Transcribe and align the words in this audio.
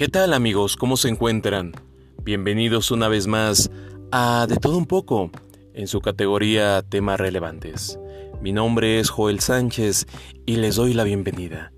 ¿Qué 0.00 0.08
tal 0.08 0.32
amigos? 0.32 0.78
¿Cómo 0.78 0.96
se 0.96 1.10
encuentran? 1.10 1.72
Bienvenidos 2.24 2.90
una 2.90 3.06
vez 3.06 3.26
más 3.26 3.70
a 4.10 4.46
De 4.48 4.56
todo 4.56 4.78
un 4.78 4.86
poco 4.86 5.30
en 5.74 5.88
su 5.88 6.00
categoría 6.00 6.80
temas 6.80 7.20
relevantes. 7.20 8.00
Mi 8.40 8.50
nombre 8.50 8.98
es 8.98 9.10
Joel 9.10 9.40
Sánchez 9.40 10.06
y 10.46 10.56
les 10.56 10.76
doy 10.76 10.94
la 10.94 11.04
bienvenida. 11.04 11.74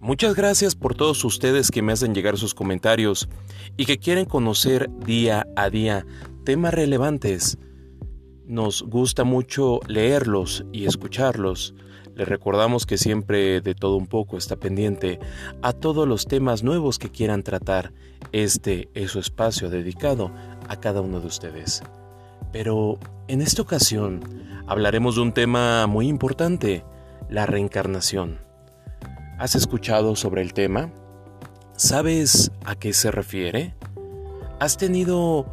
Muchas 0.00 0.34
gracias 0.34 0.76
por 0.76 0.94
todos 0.94 1.22
ustedes 1.26 1.70
que 1.70 1.82
me 1.82 1.92
hacen 1.92 2.14
llegar 2.14 2.38
sus 2.38 2.54
comentarios 2.54 3.28
y 3.76 3.84
que 3.84 3.98
quieren 3.98 4.24
conocer 4.24 4.88
día 5.04 5.46
a 5.54 5.68
día 5.68 6.06
temas 6.46 6.72
relevantes. 6.72 7.58
Nos 8.46 8.80
gusta 8.80 9.24
mucho 9.24 9.80
leerlos 9.88 10.64
y 10.72 10.86
escucharlos. 10.86 11.74
Les 12.18 12.26
recordamos 12.26 12.84
que 12.84 12.98
siempre 12.98 13.60
de 13.60 13.76
todo 13.76 13.94
un 13.94 14.08
poco 14.08 14.38
está 14.38 14.56
pendiente 14.56 15.20
a 15.62 15.72
todos 15.72 16.08
los 16.08 16.26
temas 16.26 16.64
nuevos 16.64 16.98
que 16.98 17.12
quieran 17.12 17.44
tratar. 17.44 17.92
Este 18.32 18.88
es 18.94 19.12
su 19.12 19.20
espacio 19.20 19.70
dedicado 19.70 20.32
a 20.68 20.80
cada 20.80 21.00
uno 21.00 21.20
de 21.20 21.28
ustedes. 21.28 21.80
Pero 22.50 22.98
en 23.28 23.40
esta 23.40 23.62
ocasión 23.62 24.18
hablaremos 24.66 25.14
de 25.14 25.20
un 25.20 25.32
tema 25.32 25.86
muy 25.86 26.08
importante, 26.08 26.84
la 27.30 27.46
reencarnación. 27.46 28.40
¿Has 29.38 29.54
escuchado 29.54 30.16
sobre 30.16 30.42
el 30.42 30.54
tema? 30.54 30.90
¿Sabes 31.76 32.50
a 32.64 32.74
qué 32.74 32.94
se 32.94 33.12
refiere? 33.12 33.76
¿Has 34.58 34.76
tenido 34.76 35.46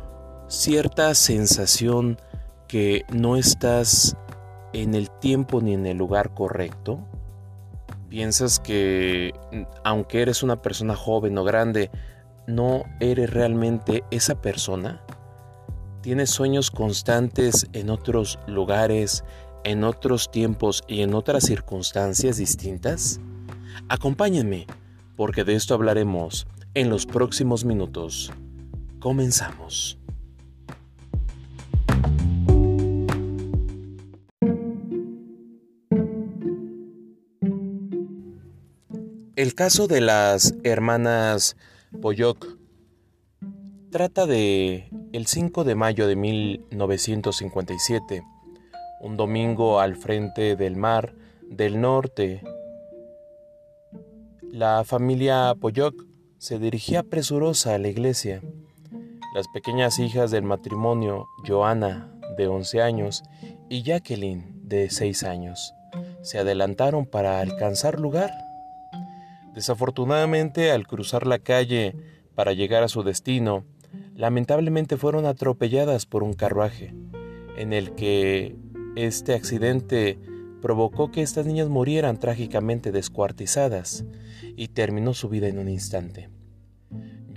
cierta 0.47 1.13
sensación 1.13 2.17
que 2.67 3.05
no 3.13 3.37
estás 3.37 4.17
en 4.81 4.93
el 4.93 5.09
tiempo 5.09 5.61
ni 5.61 5.73
en 5.73 5.85
el 5.85 5.97
lugar 5.97 6.33
correcto? 6.33 6.99
¿Piensas 8.09 8.59
que 8.59 9.33
aunque 9.83 10.21
eres 10.21 10.43
una 10.43 10.61
persona 10.61 10.95
joven 10.95 11.37
o 11.37 11.43
grande, 11.45 11.89
no 12.45 12.83
eres 12.99 13.29
realmente 13.29 14.03
esa 14.11 14.41
persona? 14.41 15.01
¿Tienes 16.01 16.29
sueños 16.29 16.71
constantes 16.71 17.67
en 17.73 17.89
otros 17.89 18.37
lugares, 18.47 19.23
en 19.63 19.85
otros 19.85 20.29
tiempos 20.29 20.83
y 20.87 21.01
en 21.01 21.15
otras 21.15 21.45
circunstancias 21.45 22.37
distintas? 22.37 23.21
Acompáñenme, 23.87 24.67
porque 25.15 25.45
de 25.45 25.55
esto 25.55 25.73
hablaremos 25.73 26.47
en 26.73 26.89
los 26.89 27.05
próximos 27.05 27.63
minutos. 27.63 28.31
Comenzamos. 28.99 29.97
El 39.45 39.53
caso 39.53 39.85
de 39.85 40.01
las 40.01 40.55
hermanas 40.63 41.55
Poyok 42.01 42.57
trata 43.91 44.25
de 44.25 44.89
el 45.13 45.27
5 45.27 45.63
de 45.63 45.75
mayo 45.75 46.07
de 46.07 46.15
1957, 46.15 48.23
un 49.01 49.17
domingo 49.17 49.79
al 49.79 49.97
frente 49.97 50.55
del 50.55 50.77
mar 50.77 51.13
del 51.43 51.79
norte. 51.79 52.41
La 54.51 54.83
familia 54.83 55.53
Poyok 55.53 55.93
se 56.39 56.57
dirigía 56.57 57.03
presurosa 57.03 57.75
a 57.75 57.77
la 57.77 57.89
iglesia. 57.89 58.41
Las 59.35 59.45
pequeñas 59.53 59.99
hijas 59.99 60.31
del 60.31 60.41
matrimonio, 60.41 61.27
Joana, 61.47 62.11
de 62.35 62.47
11 62.47 62.81
años, 62.81 63.21
y 63.69 63.83
Jacqueline, 63.83 64.59
de 64.63 64.89
6 64.89 65.23
años, 65.23 65.75
se 66.23 66.39
adelantaron 66.39 67.05
para 67.05 67.41
alcanzar 67.41 67.99
lugar 67.99 68.44
Desafortunadamente, 69.55 70.71
al 70.71 70.85
cruzar 70.85 71.25
la 71.25 71.39
calle 71.39 71.95
para 72.35 72.53
llegar 72.53 72.83
a 72.83 72.89
su 72.89 73.03
destino, 73.03 73.63
lamentablemente 74.15 74.97
fueron 74.97 75.25
atropelladas 75.25 76.05
por 76.05 76.23
un 76.23 76.33
carruaje, 76.33 76.93
en 77.57 77.71
el 77.71 77.95
que 77.95 78.55
este 78.95 79.33
accidente 79.33 80.19
provocó 80.61 81.11
que 81.11 81.21
estas 81.21 81.45
niñas 81.45 81.69
murieran 81.69 82.19
trágicamente 82.19 82.91
descuartizadas 82.91 84.03
y 84.57 84.69
terminó 84.69 85.13
su 85.13 85.29
vida 85.29 85.47
en 85.47 85.59
un 85.59 85.69
instante. 85.69 86.29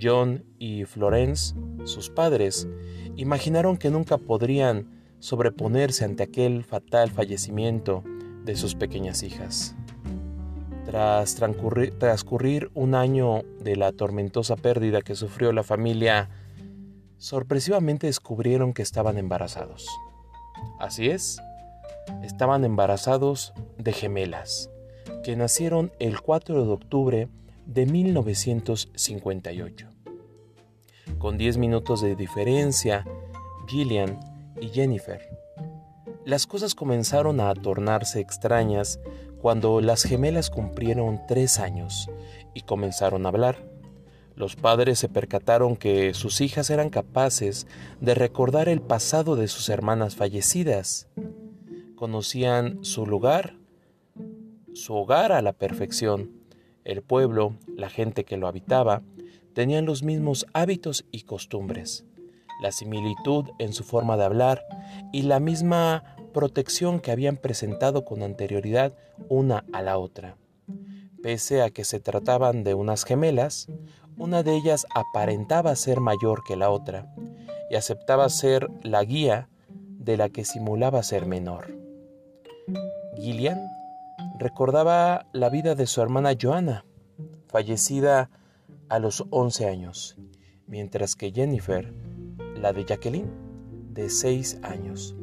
John 0.01 0.45
y 0.57 0.85
Florence, 0.85 1.55
sus 1.83 2.09
padres, 2.09 2.67
imaginaron 3.15 3.77
que 3.77 3.91
nunca 3.91 4.17
podrían 4.17 4.99
sobreponerse 5.19 6.05
ante 6.05 6.23
aquel 6.23 6.63
fatal 6.63 7.11
fallecimiento 7.11 8.03
de 8.45 8.55
sus 8.55 8.75
pequeñas 8.75 9.23
hijas. 9.23 9.75
Tras 10.89 11.35
transcurrir, 11.35 12.71
un 12.73 12.95
año 12.95 13.43
de 13.59 13.75
la 13.75 13.91
tormentosa 13.91 14.55
pérdida 14.55 15.03
que 15.03 15.13
sufrió 15.13 15.51
la 15.51 15.61
familia, 15.61 16.31
sorpresivamente 17.19 18.07
descubrieron 18.07 18.73
que 18.73 18.81
estaban 18.81 19.19
embarazados. 19.19 19.87
Así 20.79 21.11
es, 21.11 21.39
estaban 22.23 22.65
embarazados 22.65 23.53
de 23.77 23.93
gemelas, 23.93 24.71
que 25.23 25.35
nacieron 25.35 25.91
el 25.99 26.21
4 26.21 26.65
de 26.65 26.71
octubre 26.71 27.27
de 27.67 27.85
1958. 27.85 29.89
Con 31.19 31.37
10 31.37 31.57
minutos 31.57 32.01
de 32.01 32.15
diferencia, 32.15 33.05
Gillian 33.67 34.19
y 34.59 34.69
Jennifer. 34.69 35.21
Las 36.25 36.47
cosas 36.47 36.73
comenzaron 36.73 37.41
a 37.41 37.53
tornarse 37.53 38.21
extrañas 38.21 38.99
cuando 39.41 39.81
las 39.81 40.03
gemelas 40.03 40.49
cumplieron 40.49 41.21
tres 41.27 41.59
años 41.59 42.09
y 42.53 42.61
comenzaron 42.61 43.25
a 43.25 43.29
hablar. 43.29 43.69
Los 44.35 44.55
padres 44.55 44.99
se 44.99 45.09
percataron 45.09 45.75
que 45.75 46.13
sus 46.13 46.41
hijas 46.41 46.69
eran 46.69 46.89
capaces 46.89 47.67
de 47.99 48.15
recordar 48.15 48.69
el 48.69 48.81
pasado 48.81 49.35
de 49.35 49.47
sus 49.47 49.69
hermanas 49.69 50.15
fallecidas. 50.15 51.09
Conocían 51.95 52.83
su 52.83 53.05
lugar, 53.05 53.57
su 54.73 54.93
hogar 54.95 55.31
a 55.31 55.41
la 55.41 55.53
perfección. 55.53 56.31
El 56.85 57.01
pueblo, 57.01 57.57
la 57.67 57.89
gente 57.89 58.23
que 58.23 58.37
lo 58.37 58.47
habitaba, 58.47 59.03
tenían 59.53 59.85
los 59.85 60.03
mismos 60.03 60.45
hábitos 60.53 61.05
y 61.11 61.23
costumbres, 61.23 62.05
la 62.61 62.71
similitud 62.71 63.45
en 63.59 63.73
su 63.73 63.83
forma 63.83 64.15
de 64.15 64.23
hablar 64.23 64.63
y 65.11 65.23
la 65.23 65.41
misma 65.41 66.15
protección 66.39 67.01
que 67.01 67.11
habían 67.11 67.35
presentado 67.35 68.05
con 68.05 68.23
anterioridad 68.23 68.93
una 69.27 69.65
a 69.73 69.81
la 69.81 69.97
otra. 69.97 70.37
Pese 71.21 71.61
a 71.61 71.69
que 71.69 71.83
se 71.83 71.99
trataban 71.99 72.63
de 72.63 72.75
unas 72.75 73.03
gemelas, 73.03 73.67
una 74.17 74.41
de 74.41 74.55
ellas 74.55 74.85
aparentaba 74.95 75.75
ser 75.75 75.99
mayor 75.99 76.45
que 76.47 76.55
la 76.55 76.69
otra 76.69 77.13
y 77.69 77.75
aceptaba 77.75 78.29
ser 78.29 78.69
la 78.83 79.03
guía 79.03 79.49
de 79.67 80.15
la 80.15 80.29
que 80.29 80.45
simulaba 80.45 81.03
ser 81.03 81.25
menor. 81.25 81.75
Gillian 83.17 83.59
recordaba 84.37 85.27
la 85.33 85.49
vida 85.49 85.75
de 85.75 85.87
su 85.87 86.01
hermana 86.01 86.37
Joanna, 86.41 86.85
fallecida 87.49 88.29
a 88.87 88.99
los 88.99 89.25
11 89.29 89.67
años, 89.67 90.15
mientras 90.67 91.17
que 91.17 91.33
Jennifer, 91.33 91.93
la 92.55 92.71
de 92.71 92.85
Jacqueline, 92.85 93.29
de 93.91 94.09
6 94.09 94.61
años 94.63 95.17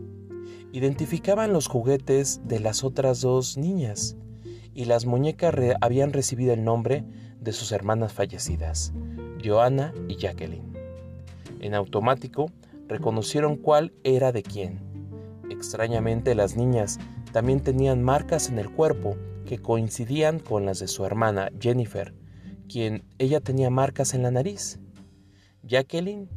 identificaban 0.73 1.53
los 1.53 1.67
juguetes 1.69 2.41
de 2.45 2.61
las 2.61 2.85
otras 2.85 3.21
dos 3.21 3.57
niñas 3.57 4.17
y 4.75 4.85
las 4.85 5.07
muñecas 5.07 5.55
habían 5.81 6.13
recibido 6.13 6.53
el 6.53 6.65
nombre 6.65 7.05
de 7.41 7.53
sus 7.53 7.73
hermanas 7.73 8.13
fallecidas, 8.13 8.93
Joanna 9.43 9.95
y 10.09 10.17
Jacqueline. 10.17 10.73
En 11.61 11.75
automático 11.75 12.51
reconocieron 12.89 13.57
cuál 13.57 13.93
era 14.05 14.33
de 14.33 14.43
quién. 14.43 14.81
Extrañamente 15.51 16.35
las 16.35 16.57
niñas 16.57 16.99
también 17.33 17.61
tenían 17.61 18.03
marcas 18.03 18.49
en 18.49 18.59
el 18.59 18.71
cuerpo 18.71 19.17
que 19.47 19.59
coincidían 19.59 20.41
con 20.41 20.67
las 20.67 20.79
de 20.81 20.89
su 20.89 21.05
hermana 21.05 21.51
Jennifer, 21.61 22.15
quien 22.69 23.05
ella 23.19 23.41
tenía 23.41 23.71
marcas 23.71 24.13
en 24.15 24.23
la 24.23 24.31
nariz. 24.31 24.79
Jacqueline, 25.63 26.29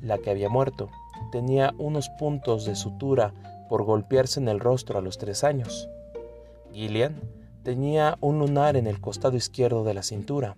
la 0.00 0.18
que 0.18 0.30
había 0.30 0.48
muerto, 0.48 0.90
tenía 1.32 1.74
unos 1.78 2.08
puntos 2.18 2.64
de 2.64 2.74
sutura 2.74 3.32
por 3.68 3.84
golpearse 3.84 4.40
en 4.40 4.48
el 4.48 4.60
rostro 4.60 4.98
a 4.98 5.02
los 5.02 5.18
tres 5.18 5.44
años. 5.44 5.88
Gillian 6.72 7.20
tenía 7.62 8.16
un 8.20 8.38
lunar 8.38 8.76
en 8.76 8.86
el 8.86 9.00
costado 9.00 9.36
izquierdo 9.36 9.84
de 9.84 9.94
la 9.94 10.02
cintura. 10.02 10.56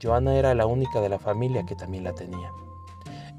Joanna 0.00 0.36
era 0.36 0.54
la 0.54 0.66
única 0.66 1.00
de 1.00 1.08
la 1.08 1.18
familia 1.18 1.64
que 1.66 1.74
también 1.74 2.04
la 2.04 2.14
tenía. 2.14 2.52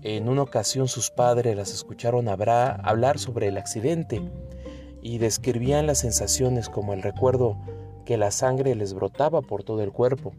En 0.02 0.28
una 0.30 0.42
ocasión 0.42 0.88
sus 0.88 1.12
padres 1.12 1.56
las 1.56 1.74
escucharon 1.74 2.28
hablar 2.28 3.20
sobre 3.20 3.48
el 3.48 3.58
accidente 3.58 4.22
y 5.02 5.18
describían 5.18 5.88
las 5.88 6.00
sensaciones 6.00 6.70
como 6.70 6.94
el 6.94 7.02
recuerdo 7.02 7.58
que 8.06 8.18
la 8.18 8.32
sangre 8.32 8.76
les 8.76 8.94
brotaba 8.94 9.42
por 9.42 9.64
todo 9.64 9.82
el 9.82 9.92
cuerpo. 9.92 10.34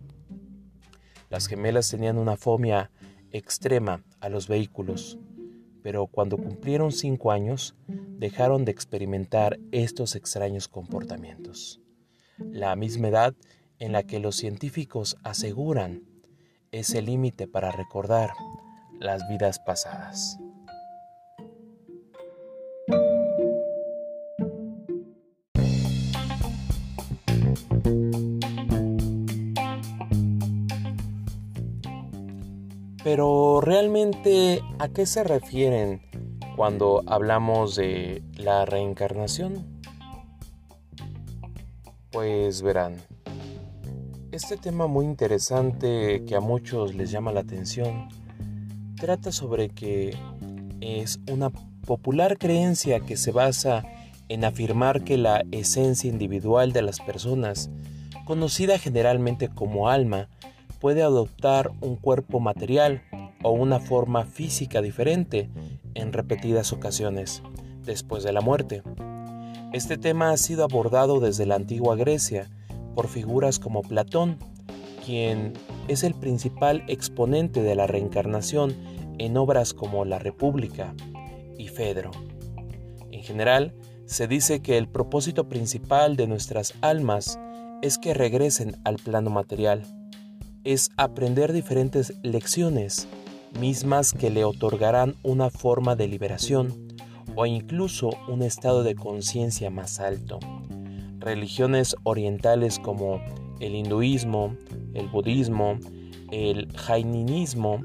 Las 1.31 1.47
gemelas 1.47 1.91
tenían 1.91 2.19
una 2.19 2.37
fobia 2.37 2.91
extrema 3.31 4.03
a 4.21 4.29
los 4.29 4.49
vehículos 4.49 5.19
pero 5.89 6.07
cuando 6.07 6.37
cumplieron 6.37 6.93
cinco 6.93 7.33
años 7.33 7.75
dejaron 7.87 8.67
de 8.67 8.73
experimentar 8.73 9.59
estos 9.73 10.17
extraños 10.17 10.69
comportamientos. 10.69 11.81
La 12.37 12.77
misma 12.77 13.09
edad 13.09 13.35
en 13.79 13.93
la 13.93 14.03
que 14.03 14.19
los 14.19 14.37
científicos 14.37 15.17
aseguran 15.23 16.03
es 16.73 16.91
el 16.95 17.07
límite 17.07 17.49
para 17.49 17.73
recordar 17.73 18.33
las 19.01 19.27
vidas 19.31 19.61
pasadas. 19.61 20.39
Pero 33.11 33.63
realmente, 33.63 34.61
¿a 34.79 34.91
qué 34.91 35.07
se 35.07 35.25
refieren 35.25 36.03
cuando 36.57 37.03
hablamos 37.07 37.75
de 37.75 38.23
la 38.37 38.67
reencarnación? 38.67 39.81
Pues 42.11 42.61
verán, 42.61 42.97
este 44.31 44.59
tema 44.59 44.89
muy 44.89 45.07
interesante 45.07 46.23
que 46.27 46.37
a 46.37 46.41
muchos 46.41 46.95
les 46.95 47.11
llama 47.11 47.33
la 47.33 47.41
atención 47.41 48.09
trata 49.01 49.33
sobre 49.33 49.71
que 49.71 50.15
es 50.83 51.19
una 51.31 51.49
popular 51.87 52.37
creencia 52.37 53.01
que 53.01 53.17
se 53.17 53.33
basa 53.33 53.85
en 54.29 54.45
afirmar 54.45 55.03
que 55.03 55.17
la 55.17 55.45
esencia 55.51 56.11
individual 56.11 56.75
de 56.75 56.83
las 56.83 57.01
personas, 57.01 57.71
conocida 58.27 58.79
generalmente 58.79 59.49
como 59.49 59.89
alma, 59.89 60.29
puede 60.79 61.03
adoptar 61.03 61.71
un 61.81 61.97
cuerpo 61.97 62.41
material 62.41 63.03
o 63.43 63.53
una 63.53 63.81
forma 63.81 64.25
física 64.25 64.83
diferente 64.83 65.49
en 65.95 66.13
repetidas 66.13 66.73
ocasiones 66.73 67.43
después 67.85 68.23
de 68.25 68.33
la 68.33 68.41
muerte. 68.41 68.83
Este 69.73 69.99
tema 69.99 70.31
ha 70.31 70.37
sido 70.37 70.65
abordado 70.65 71.21
desde 71.21 71.47
la 71.47 71.57
antigua 71.57 71.97
Grecia 71.97 72.49
por 72.95 73.09
figuras 73.09 73.59
como 73.59 73.83
Platón, 73.83 74.39
quien 75.05 75.53
es 75.89 76.05
el 76.05 76.15
principal 76.15 76.85
exponente 76.89 77.63
de 77.63 77.75
la 77.75 77.87
reencarnación 77.87 78.75
en 79.19 79.37
obras 79.37 79.75
como 79.75 80.05
La 80.05 80.19
República 80.19 80.95
y 81.59 81.69
Fedro. 81.69 82.11
En 83.11 83.23
general, 83.23 83.75
se 84.07 84.27
dice 84.27 84.61
que 84.61 84.79
el 84.79 84.89
propósito 84.89 85.49
principal 85.49 86.17
de 86.17 86.27
nuestras 86.27 86.75
almas 86.81 87.39
es 87.83 87.99
que 87.99 88.15
regresen 88.15 88.77
al 88.85 88.97
plano 88.97 89.31
material 89.31 89.83
es 90.69 90.91
aprender 90.99 91.55
diferentes 91.55 92.13
lecciones, 92.23 93.09
mismas 93.59 94.13
que 94.13 94.29
le 94.29 94.45
otorgarán 94.45 95.17
una 95.23 95.49
forma 95.49 95.97
de 95.97 96.09
liberación 96.09 96.89
o 97.37 97.47
incluso 97.47 98.11
un 98.29 98.43
estado 98.43 98.83
de 98.83 98.95
conciencia 98.95 99.71
más 99.71 99.99
alto. 99.99 100.39
Religiones 101.21 101.97
orientales 102.03 102.79
como 102.79 103.19
el 103.61 103.77
hinduismo, 103.77 104.57
el 104.93 105.09
budismo, 105.09 105.79
el 106.33 106.71
jainismo 106.77 107.81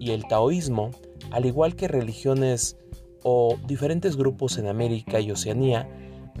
y 0.00 0.10
el 0.10 0.26
taoísmo, 0.26 0.90
al 1.30 1.46
igual 1.46 1.76
que 1.76 1.86
religiones 1.86 2.76
o 3.22 3.56
diferentes 3.68 4.16
grupos 4.16 4.58
en 4.58 4.66
América 4.66 5.20
y 5.20 5.30
Oceanía, 5.30 5.88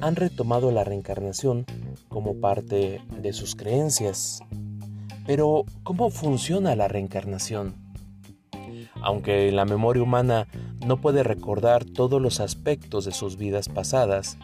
han 0.00 0.16
retomado 0.16 0.72
la 0.72 0.82
reencarnación 0.82 1.64
como 2.08 2.40
parte 2.40 3.00
de 3.22 3.32
sus 3.32 3.54
creencias. 3.54 4.40
Pero, 5.26 5.64
¿cómo 5.82 6.10
funciona 6.10 6.76
la 6.76 6.88
reencarnación? 6.88 7.74
Aunque 9.00 9.50
la 9.52 9.64
memoria 9.64 10.02
humana 10.02 10.46
no 10.86 11.00
puede 11.00 11.22
recordar 11.22 11.84
todos 11.84 12.20
los 12.20 12.40
aspectos 12.40 13.04
de 13.04 13.12
sus 13.12 13.36
vidas 13.36 13.68
pasadas, 13.68 14.36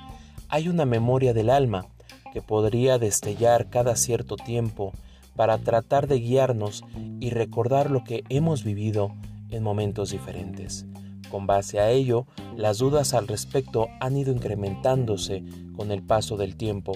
hay 0.49 0.69
una 0.69 0.87
memoria 0.87 1.35
del 1.35 1.51
alma 1.51 1.87
que 2.33 2.43
podría 2.43 2.99
destellar 2.99 3.69
cada 3.69 3.97
cierto 3.97 4.37
tiempo 4.37 4.93
para 5.37 5.59
tratar 5.59 6.07
de 6.07 6.19
guiarnos 6.19 6.85
y 7.21 7.31
recordar 7.31 7.91
lo 7.91 8.05
que 8.05 8.25
hemos 8.29 8.65
vivido 8.65 9.15
en 9.51 9.63
momentos 9.63 10.11
diferentes. 10.11 10.87
Con 11.31 11.47
base 11.47 11.79
a 11.79 11.91
ello, 11.91 12.27
las 12.57 12.79
dudas 12.79 13.15
al 13.15 13.29
respecto 13.29 13.89
han 14.01 14.17
ido 14.17 14.33
incrementándose 14.33 15.45
con 15.77 15.93
el 15.93 16.03
paso 16.03 16.37
del 16.37 16.57
tiempo 16.57 16.93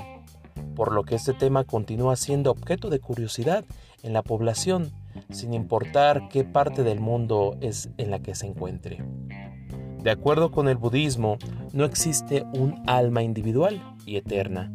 por 0.75 0.93
lo 0.93 1.05
que 1.05 1.15
este 1.15 1.33
tema 1.33 1.65
continúa 1.65 2.17
siendo 2.17 2.51
objeto 2.51 2.91
de 2.91 3.01
curiosidad 3.01 3.65
en 4.03 4.13
la 4.13 4.23
población, 4.23 4.93
sin 5.31 5.55
importar 5.55 6.29
qué 6.29 6.45
parte 6.45 6.83
del 6.83 7.01
mundo 7.01 7.57
es 7.61 7.91
en 7.97 8.11
la 8.11 8.21
que 8.21 8.35
se 8.35 8.47
encuentre. 8.47 9.05
De 10.03 10.11
acuerdo 10.11 10.51
con 10.51 10.69
el 10.69 10.77
budismo, 10.77 11.39
no 11.73 11.85
existe 11.85 12.45
un 12.53 12.83
alma 12.87 13.23
individual 13.23 13.83
y 14.05 14.17
eterna. 14.17 14.71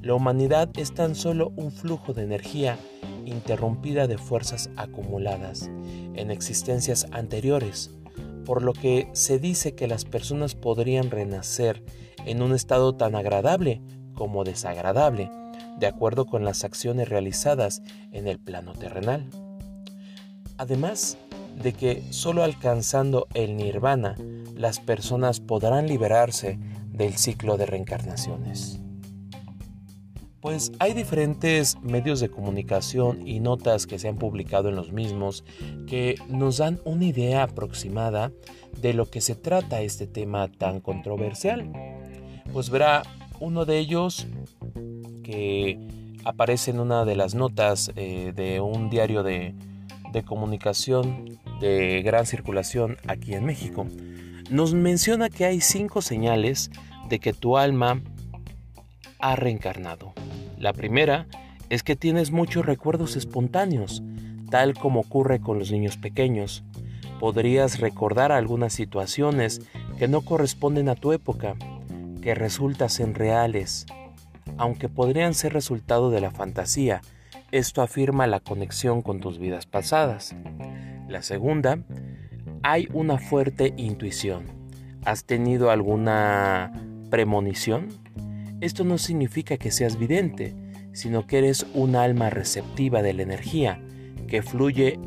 La 0.00 0.14
humanidad 0.14 0.70
es 0.76 0.94
tan 0.94 1.14
solo 1.14 1.52
un 1.56 1.70
flujo 1.70 2.14
de 2.14 2.22
energía 2.22 2.78
interrumpida 3.26 4.06
de 4.06 4.16
fuerzas 4.16 4.70
acumuladas 4.76 5.70
en 6.14 6.30
existencias 6.30 7.06
anteriores, 7.12 7.90
por 8.46 8.62
lo 8.62 8.72
que 8.72 9.08
se 9.12 9.38
dice 9.38 9.74
que 9.74 9.86
las 9.86 10.06
personas 10.06 10.54
podrían 10.54 11.10
renacer 11.10 11.84
en 12.24 12.40
un 12.40 12.54
estado 12.54 12.94
tan 12.94 13.14
agradable 13.14 13.82
como 14.14 14.44
desagradable, 14.44 15.30
de 15.80 15.86
acuerdo 15.86 16.26
con 16.26 16.44
las 16.44 16.62
acciones 16.62 17.08
realizadas 17.08 17.82
en 18.12 18.28
el 18.28 18.38
plano 18.38 18.74
terrenal. 18.74 19.26
Además 20.58 21.16
de 21.56 21.72
que 21.72 22.02
solo 22.10 22.44
alcanzando 22.44 23.26
el 23.34 23.56
nirvana 23.56 24.14
las 24.54 24.78
personas 24.78 25.40
podrán 25.40 25.88
liberarse 25.88 26.58
del 26.92 27.16
ciclo 27.16 27.56
de 27.56 27.66
reencarnaciones. 27.66 28.78
Pues 30.40 30.72
hay 30.78 30.94
diferentes 30.94 31.78
medios 31.82 32.20
de 32.20 32.30
comunicación 32.30 33.26
y 33.26 33.40
notas 33.40 33.86
que 33.86 33.98
se 33.98 34.08
han 34.08 34.16
publicado 34.16 34.70
en 34.70 34.76
los 34.76 34.90
mismos 34.90 35.44
que 35.86 36.14
nos 36.28 36.58
dan 36.58 36.80
una 36.84 37.04
idea 37.04 37.42
aproximada 37.42 38.32
de 38.80 38.94
lo 38.94 39.10
que 39.10 39.20
se 39.20 39.34
trata 39.34 39.82
este 39.82 40.06
tema 40.06 40.48
tan 40.48 40.80
controversial. 40.80 41.70
Pues 42.54 42.70
verá, 42.70 43.02
uno 43.38 43.66
de 43.66 43.78
ellos 43.78 44.26
aparece 46.24 46.70
en 46.70 46.80
una 46.80 47.04
de 47.04 47.16
las 47.16 47.34
notas 47.34 47.92
eh, 47.96 48.32
de 48.34 48.60
un 48.60 48.90
diario 48.90 49.22
de, 49.22 49.54
de 50.12 50.22
comunicación 50.22 51.38
de 51.60 52.02
gran 52.02 52.26
circulación 52.26 52.96
aquí 53.06 53.34
en 53.34 53.44
México, 53.44 53.86
nos 54.50 54.74
menciona 54.74 55.28
que 55.28 55.44
hay 55.44 55.60
cinco 55.60 56.02
señales 56.02 56.70
de 57.08 57.18
que 57.20 57.32
tu 57.32 57.56
alma 57.56 58.00
ha 59.18 59.36
reencarnado. 59.36 60.12
La 60.58 60.72
primera 60.72 61.26
es 61.68 61.82
que 61.82 61.96
tienes 61.96 62.32
muchos 62.32 62.66
recuerdos 62.66 63.16
espontáneos, 63.16 64.02
tal 64.50 64.74
como 64.74 65.00
ocurre 65.00 65.40
con 65.40 65.58
los 65.58 65.70
niños 65.70 65.96
pequeños. 65.96 66.64
Podrías 67.20 67.78
recordar 67.78 68.32
algunas 68.32 68.72
situaciones 68.72 69.60
que 69.98 70.08
no 70.08 70.22
corresponden 70.22 70.88
a 70.88 70.96
tu 70.96 71.12
época, 71.12 71.54
que 72.22 72.34
resultasen 72.34 73.14
reales, 73.14 73.86
aunque 74.56 74.88
podrían 74.88 75.34
ser 75.34 75.52
resultado 75.52 76.10
de 76.10 76.20
la 76.20 76.30
fantasía. 76.30 77.00
Esto 77.52 77.82
afirma 77.82 78.26
la 78.26 78.40
conexión 78.40 79.02
con 79.02 79.20
tus 79.20 79.38
vidas 79.38 79.66
pasadas. 79.66 80.34
La 81.08 81.22
segunda, 81.22 81.78
hay 82.62 82.88
una 82.92 83.18
fuerte 83.18 83.74
intuición. 83.76 84.46
¿Has 85.04 85.24
tenido 85.24 85.70
alguna 85.70 86.72
premonición? 87.10 87.88
Esto 88.60 88.84
no 88.84 88.98
significa 88.98 89.56
que 89.56 89.70
seas 89.70 89.98
vidente, 89.98 90.54
sino 90.92 91.26
que 91.26 91.38
eres 91.38 91.66
un 91.74 91.96
alma 91.96 92.30
receptiva 92.30 93.02
de 93.02 93.14
la 93.14 93.22
energía 93.22 93.80
que 94.28 94.42
fluye 94.42 94.98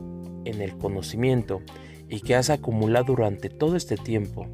en 0.46 0.62
el 0.62 0.78
conocimiento 0.78 1.62
y 2.10 2.22
que 2.22 2.36
has 2.36 2.50
acumulado 2.50 3.06
durante 3.16 3.50
todo 3.50 3.76
este 3.76 3.96
tiempo 3.96 4.48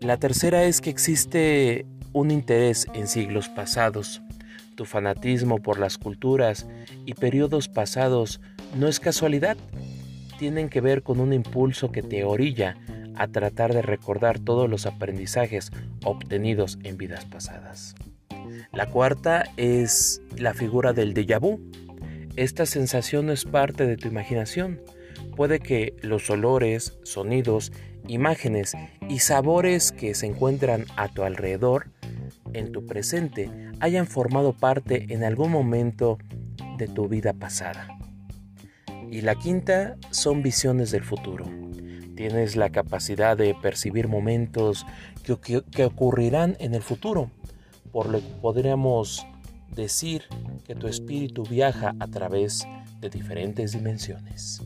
la 0.00 0.16
tercera 0.16 0.64
es 0.64 0.80
que 0.80 0.88
existe 0.88 1.86
un 2.12 2.30
interés 2.30 2.86
en 2.94 3.06
siglos 3.06 3.48
pasados. 3.48 4.22
Tu 4.74 4.84
fanatismo 4.84 5.58
por 5.58 5.78
las 5.78 5.98
culturas 5.98 6.66
y 7.04 7.14
periodos 7.14 7.68
pasados 7.68 8.40
no 8.76 8.88
es 8.88 9.00
casualidad. 9.00 9.56
Tienen 10.38 10.68
que 10.68 10.80
ver 10.80 11.02
con 11.02 11.20
un 11.20 11.32
impulso 11.32 11.92
que 11.92 12.02
te 12.02 12.24
orilla 12.24 12.76
a 13.14 13.28
tratar 13.28 13.74
de 13.74 13.82
recordar 13.82 14.38
todos 14.38 14.70
los 14.70 14.86
aprendizajes 14.86 15.70
obtenidos 16.04 16.78
en 16.82 16.96
vidas 16.96 17.26
pasadas. 17.26 17.94
La 18.72 18.86
cuarta 18.86 19.44
es 19.56 20.22
la 20.36 20.54
figura 20.54 20.92
del 20.92 21.12
déjà 21.12 21.38
vu. 21.38 21.60
Esta 22.36 22.64
sensación 22.64 23.26
no 23.26 23.32
es 23.32 23.44
parte 23.44 23.86
de 23.86 23.96
tu 23.96 24.08
imaginación. 24.08 24.80
Puede 25.36 25.60
que 25.60 25.94
los 26.00 26.30
olores, 26.30 26.98
sonidos 27.02 27.72
imágenes 28.06 28.74
y 29.08 29.18
sabores 29.18 29.92
que 29.92 30.14
se 30.14 30.26
encuentran 30.26 30.86
a 30.96 31.08
tu 31.08 31.22
alrededor, 31.22 31.90
en 32.54 32.72
tu 32.72 32.86
presente, 32.86 33.50
hayan 33.80 34.06
formado 34.06 34.52
parte 34.52 35.06
en 35.10 35.24
algún 35.24 35.50
momento 35.50 36.18
de 36.78 36.88
tu 36.88 37.08
vida 37.08 37.32
pasada. 37.32 37.88
Y 39.10 39.22
la 39.22 39.34
quinta 39.34 39.96
son 40.10 40.42
visiones 40.42 40.90
del 40.90 41.02
futuro. 41.02 41.46
Tienes 42.16 42.54
la 42.54 42.70
capacidad 42.70 43.36
de 43.36 43.54
percibir 43.54 44.08
momentos 44.08 44.86
que, 45.24 45.84
ocurrirán 45.84 46.56
en 46.60 46.74
el 46.74 46.82
futuro, 46.82 47.30
por 47.92 48.08
lo 48.08 48.20
que 48.20 48.34
podríamos 48.40 49.26
decir 49.74 50.24
que 50.66 50.74
tu 50.74 50.86
espíritu 50.86 51.44
viaja 51.44 51.94
a 51.98 52.06
través 52.08 52.66
de 53.00 53.10
diferentes 53.10 53.72
dimensiones. 53.72 54.62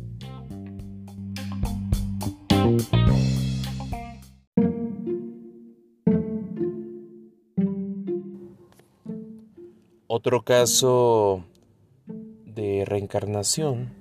Otro 10.16 10.44
caso 10.44 11.42
de 12.06 12.84
reencarnación 12.86 13.92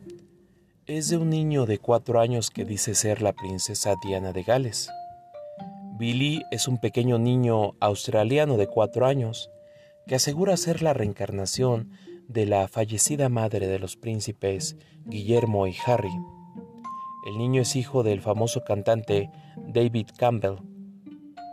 es 0.85 1.09
de 1.09 1.17
un 1.17 1.31
niño 1.31 1.65
de 1.65 1.79
cuatro 1.79 2.19
años 2.19 2.51
que 2.51 2.65
dice 2.65 2.93
ser 2.93 3.23
la 3.23 3.33
princesa 3.33 3.95
Diana 4.05 4.31
de 4.31 4.43
Gales. 4.43 4.91
Billy 5.97 6.43
es 6.51 6.67
un 6.67 6.77
pequeño 6.77 7.17
niño 7.17 7.73
australiano 7.79 8.57
de 8.57 8.67
cuatro 8.67 9.07
años 9.07 9.49
que 10.05 10.13
asegura 10.13 10.55
ser 10.55 10.83
la 10.83 10.93
reencarnación 10.93 11.89
de 12.27 12.45
la 12.45 12.67
fallecida 12.67 13.27
madre 13.27 13.67
de 13.67 13.79
los 13.79 13.97
príncipes 13.97 14.77
Guillermo 15.07 15.65
y 15.65 15.73
Harry. 15.83 16.13
El 17.25 17.39
niño 17.39 17.63
es 17.63 17.75
hijo 17.75 18.03
del 18.03 18.21
famoso 18.21 18.63
cantante 18.63 19.31
David 19.57 20.09
Campbell, 20.15 20.57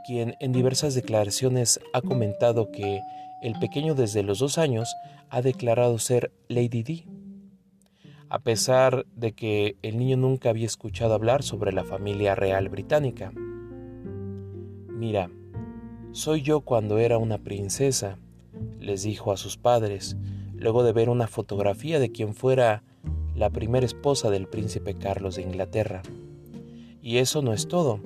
quien 0.06 0.34
en 0.38 0.52
diversas 0.52 0.94
declaraciones 0.94 1.80
ha 1.94 2.02
comentado 2.02 2.70
que 2.70 3.00
el 3.42 3.58
pequeño 3.58 3.94
desde 3.94 4.22
los 4.22 4.38
dos 4.38 4.58
años 4.58 4.94
ha 5.30 5.42
declarado 5.42 5.98
ser 5.98 6.32
Lady 6.48 6.82
Di. 6.82 7.06
A 8.28 8.40
pesar 8.40 9.06
de 9.16 9.32
que 9.32 9.76
el 9.82 9.98
niño 9.98 10.16
nunca 10.16 10.50
había 10.50 10.66
escuchado 10.66 11.14
hablar 11.14 11.42
sobre 11.42 11.72
la 11.72 11.84
familia 11.84 12.34
real 12.34 12.68
británica. 12.68 13.32
Mira, 14.88 15.30
soy 16.12 16.42
yo 16.42 16.60
cuando 16.60 16.98
era 16.98 17.18
una 17.18 17.38
princesa, 17.38 18.18
les 18.78 19.02
dijo 19.02 19.32
a 19.32 19.36
sus 19.36 19.56
padres, 19.56 20.16
luego 20.54 20.82
de 20.82 20.92
ver 20.92 21.08
una 21.08 21.26
fotografía 21.26 21.98
de 21.98 22.12
quien 22.12 22.34
fuera 22.34 22.82
la 23.34 23.50
primera 23.50 23.86
esposa 23.86 24.30
del 24.30 24.46
príncipe 24.46 24.94
Carlos 24.94 25.36
de 25.36 25.42
Inglaterra. 25.42 26.02
Y 27.02 27.18
eso 27.18 27.42
no 27.42 27.52
es 27.52 27.68
todo. 27.68 28.00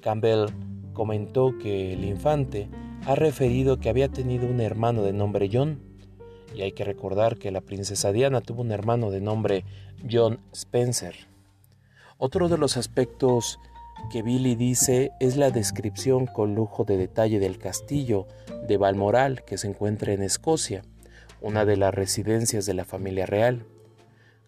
Campbell 0.00 0.50
comentó 0.92 1.56
que 1.58 1.94
el 1.94 2.04
infante 2.04 2.68
ha 3.06 3.14
referido 3.14 3.78
que 3.78 3.90
había 3.90 4.08
tenido 4.08 4.46
un 4.46 4.60
hermano 4.60 5.02
de 5.02 5.12
nombre 5.12 5.50
John, 5.52 5.80
y 6.54 6.62
hay 6.62 6.72
que 6.72 6.84
recordar 6.84 7.36
que 7.36 7.50
la 7.50 7.60
princesa 7.60 8.12
Diana 8.12 8.40
tuvo 8.40 8.62
un 8.62 8.72
hermano 8.72 9.10
de 9.10 9.20
nombre 9.20 9.64
John 10.10 10.40
Spencer. 10.52 11.14
Otro 12.16 12.48
de 12.48 12.56
los 12.56 12.76
aspectos 12.76 13.58
que 14.10 14.22
Billy 14.22 14.54
dice 14.54 15.12
es 15.20 15.36
la 15.36 15.50
descripción 15.50 16.26
con 16.26 16.54
lujo 16.54 16.84
de 16.84 16.96
detalle 16.96 17.40
del 17.40 17.58
castillo 17.58 18.26
de 18.66 18.76
Balmoral 18.76 19.44
que 19.44 19.58
se 19.58 19.68
encuentra 19.68 20.12
en 20.12 20.22
Escocia, 20.22 20.82
una 21.40 21.64
de 21.64 21.76
las 21.76 21.92
residencias 21.92 22.64
de 22.66 22.74
la 22.74 22.84
familia 22.84 23.26
real. 23.26 23.66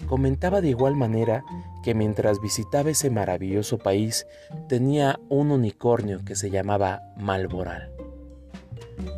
Comentaba 0.09 0.61
de 0.61 0.69
igual 0.69 0.95
manera 0.95 1.45
que 1.83 1.95
mientras 1.95 2.41
visitaba 2.41 2.91
ese 2.91 3.11
maravilloso 3.11 3.79
país 3.79 4.27
tenía 4.69 5.19
un 5.29 5.51
unicornio 5.51 6.25
que 6.25 6.37
se 6.37 6.51
llamaba 6.51 7.03
Malboral. 7.17 7.96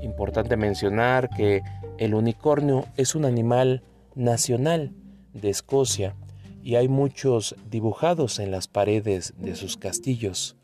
Importante 0.02 0.56
mencionar 0.56 1.30
que 1.30 1.62
el 1.98 2.14
unicornio 2.14 2.84
es 2.96 3.14
un 3.14 3.24
animal 3.24 3.82
nacional 4.14 4.92
de 5.32 5.50
Escocia 5.50 6.16
y 6.62 6.76
hay 6.76 6.88
muchos 6.88 7.56
dibujados 7.70 8.38
en 8.38 8.50
las 8.50 8.68
paredes 8.68 9.34
de 9.38 9.54
sus 9.54 9.76
castillos. 9.76 10.56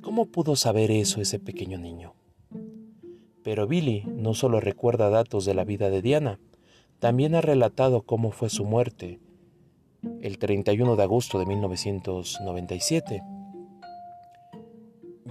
¿Cómo 0.00 0.26
pudo 0.26 0.56
saber 0.56 0.90
eso 0.90 1.20
ese 1.20 1.38
pequeño 1.38 1.78
niño? 1.78 2.14
Pero 3.42 3.66
Billy 3.66 4.04
no 4.06 4.34
solo 4.34 4.60
recuerda 4.60 5.10
datos 5.10 5.44
de 5.44 5.54
la 5.54 5.64
vida 5.64 5.90
de 5.90 6.02
Diana, 6.02 6.38
también 6.98 7.34
ha 7.34 7.40
relatado 7.40 8.02
cómo 8.02 8.30
fue 8.30 8.50
su 8.50 8.64
muerte 8.64 9.20
el 10.22 10.38
31 10.38 10.96
de 10.96 11.02
agosto 11.02 11.38
de 11.38 11.46
1997. 11.46 13.22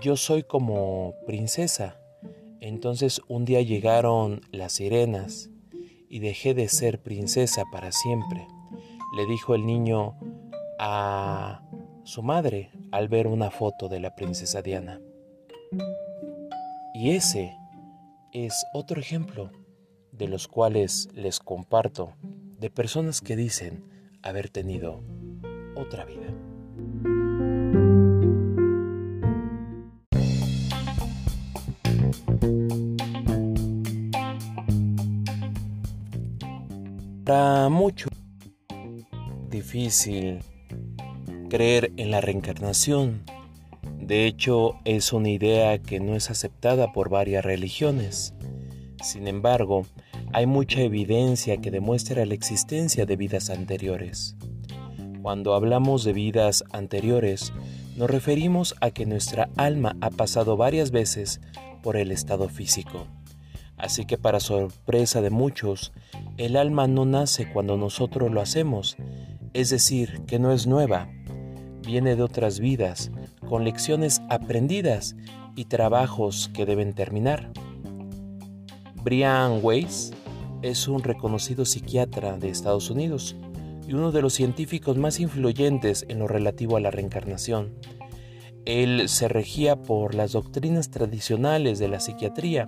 Yo 0.01 0.15
soy 0.15 0.43
como 0.43 1.13
princesa, 1.25 1.97
entonces 2.61 3.21
un 3.27 3.45
día 3.45 3.61
llegaron 3.61 4.41
las 4.51 4.73
sirenas 4.73 5.49
y 6.09 6.19
dejé 6.19 6.53
de 6.53 6.67
ser 6.69 7.01
princesa 7.01 7.63
para 7.71 7.91
siempre, 7.91 8.47
le 9.15 9.25
dijo 9.25 9.55
el 9.55 9.65
niño 9.65 10.15
a 10.79 11.63
su 12.03 12.23
madre 12.23 12.71
al 12.91 13.07
ver 13.09 13.27
una 13.27 13.51
foto 13.51 13.89
de 13.89 13.99
la 13.99 14.15
princesa 14.15 14.61
Diana. 14.61 15.01
Y 16.93 17.11
ese 17.11 17.55
es 18.31 18.65
otro 18.73 18.99
ejemplo 18.99 19.51
de 20.11 20.27
los 20.27 20.47
cuales 20.47 21.09
les 21.13 21.39
comparto, 21.39 22.13
de 22.59 22.69
personas 22.71 23.21
que 23.21 23.35
dicen 23.35 23.83
haber 24.23 24.49
tenido 24.49 25.03
otra 25.75 26.05
vida. 26.05 26.33
Mucho 37.27 38.07
difícil 39.49 40.39
creer 41.49 41.91
en 41.97 42.09
la 42.09 42.21
reencarnación. 42.21 43.23
De 43.99 44.27
hecho, 44.27 44.75
es 44.85 45.11
una 45.11 45.27
idea 45.27 45.77
que 45.77 45.99
no 45.99 46.15
es 46.15 46.31
aceptada 46.31 46.93
por 46.93 47.09
varias 47.09 47.43
religiones. 47.43 48.33
Sin 49.03 49.27
embargo, 49.27 49.85
hay 50.31 50.45
mucha 50.45 50.79
evidencia 50.79 51.57
que 51.57 51.69
demuestra 51.69 52.25
la 52.25 52.33
existencia 52.33 53.05
de 53.05 53.17
vidas 53.17 53.49
anteriores. 53.49 54.37
Cuando 55.21 55.53
hablamos 55.53 56.05
de 56.05 56.13
vidas 56.13 56.63
anteriores, 56.71 57.51
nos 57.97 58.09
referimos 58.09 58.73
a 58.79 58.91
que 58.91 59.05
nuestra 59.05 59.49
alma 59.57 59.97
ha 59.99 60.11
pasado 60.11 60.55
varias 60.55 60.91
veces 60.91 61.41
por 61.83 61.97
el 61.97 62.13
estado 62.13 62.47
físico. 62.47 63.05
Así 63.77 64.05
que 64.05 64.17
para 64.17 64.39
sorpresa 64.39 65.21
de 65.21 65.29
muchos, 65.29 65.93
el 66.37 66.55
alma 66.55 66.87
no 66.87 67.05
nace 67.05 67.51
cuando 67.51 67.77
nosotros 67.77 68.31
lo 68.31 68.41
hacemos, 68.41 68.97
es 69.53 69.69
decir, 69.69 70.23
que 70.25 70.39
no 70.39 70.51
es 70.51 70.65
nueva, 70.65 71.09
viene 71.85 72.15
de 72.15 72.23
otras 72.23 72.59
vidas, 72.59 73.11
con 73.47 73.63
lecciones 73.63 74.21
aprendidas 74.29 75.15
y 75.55 75.65
trabajos 75.65 76.49
que 76.53 76.65
deben 76.65 76.93
terminar. 76.93 77.51
Brian 79.03 79.59
Weiss 79.61 80.11
es 80.63 80.87
un 80.87 81.03
reconocido 81.03 81.63
psiquiatra 81.63 82.37
de 82.37 82.49
Estados 82.49 82.89
Unidos 82.89 83.35
y 83.87 83.93
uno 83.93 84.11
de 84.11 84.21
los 84.21 84.33
científicos 84.33 84.97
más 84.97 85.19
influyentes 85.19 86.03
en 86.09 86.19
lo 86.19 86.27
relativo 86.27 86.77
a 86.77 86.81
la 86.81 86.91
reencarnación. 86.91 87.75
Él 88.65 89.07
se 89.07 89.29
regía 89.29 89.81
por 89.81 90.13
las 90.13 90.33
doctrinas 90.33 90.89
tradicionales 90.89 91.79
de 91.79 91.87
la 91.87 92.01
psiquiatría 92.01 92.67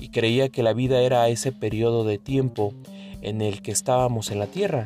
y 0.00 0.08
creía 0.08 0.48
que 0.48 0.62
la 0.62 0.72
vida 0.72 1.02
era 1.02 1.28
ese 1.28 1.52
periodo 1.52 2.04
de 2.04 2.18
tiempo 2.18 2.72
en 3.22 3.42
el 3.42 3.62
que 3.62 3.70
estábamos 3.70 4.30
en 4.30 4.38
la 4.38 4.46
Tierra. 4.46 4.84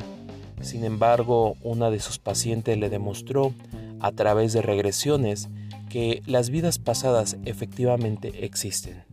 Sin 0.61 0.83
embargo, 0.83 1.55
una 1.63 1.89
de 1.89 1.99
sus 1.99 2.19
pacientes 2.19 2.77
le 2.77 2.89
demostró, 2.89 3.53
a 4.01 4.11
través 4.11 4.53
de 4.53 4.61
regresiones, 4.61 5.49
que 5.89 6.21
las 6.25 6.49
vidas 6.49 6.79
pasadas 6.79 7.37
efectivamente 7.45 8.45
existen. 8.45 9.03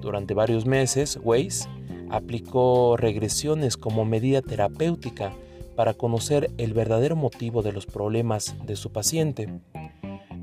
Durante 0.00 0.34
varios 0.34 0.66
meses, 0.66 1.18
Weiss 1.22 1.68
aplicó 2.10 2.96
regresiones 2.98 3.76
como 3.76 4.04
medida 4.04 4.42
terapéutica 4.42 5.32
para 5.74 5.94
conocer 5.94 6.50
el 6.58 6.74
verdadero 6.74 7.16
motivo 7.16 7.62
de 7.62 7.72
los 7.72 7.86
problemas 7.86 8.54
de 8.66 8.76
su 8.76 8.92
paciente. 8.92 9.48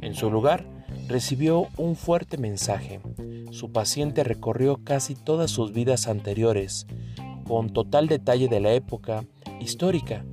En 0.02 0.16
su 0.16 0.32
lugar, 0.32 0.66
recibió 1.08 1.68
un 1.78 1.96
fuerte 1.96 2.38
mensaje. 2.38 3.00
Su 3.52 3.72
paciente 3.72 4.24
recorrió 4.24 4.84
casi 4.84 5.16
todas 5.16 5.52
sus 5.52 5.74
vidas 5.74 6.08
anteriores, 6.08 6.88
con 7.46 7.72
total 7.72 8.08
detalle 8.08 8.48
de 8.48 8.60
la 8.60 8.74
época 8.74 9.26
histórica 9.60 10.26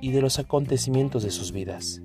y 0.00 0.10
de 0.12 0.20
los 0.20 0.38
acontecimientos 0.38 1.22
de 1.22 1.30
sus 1.30 1.52
vidas. 1.52 2.02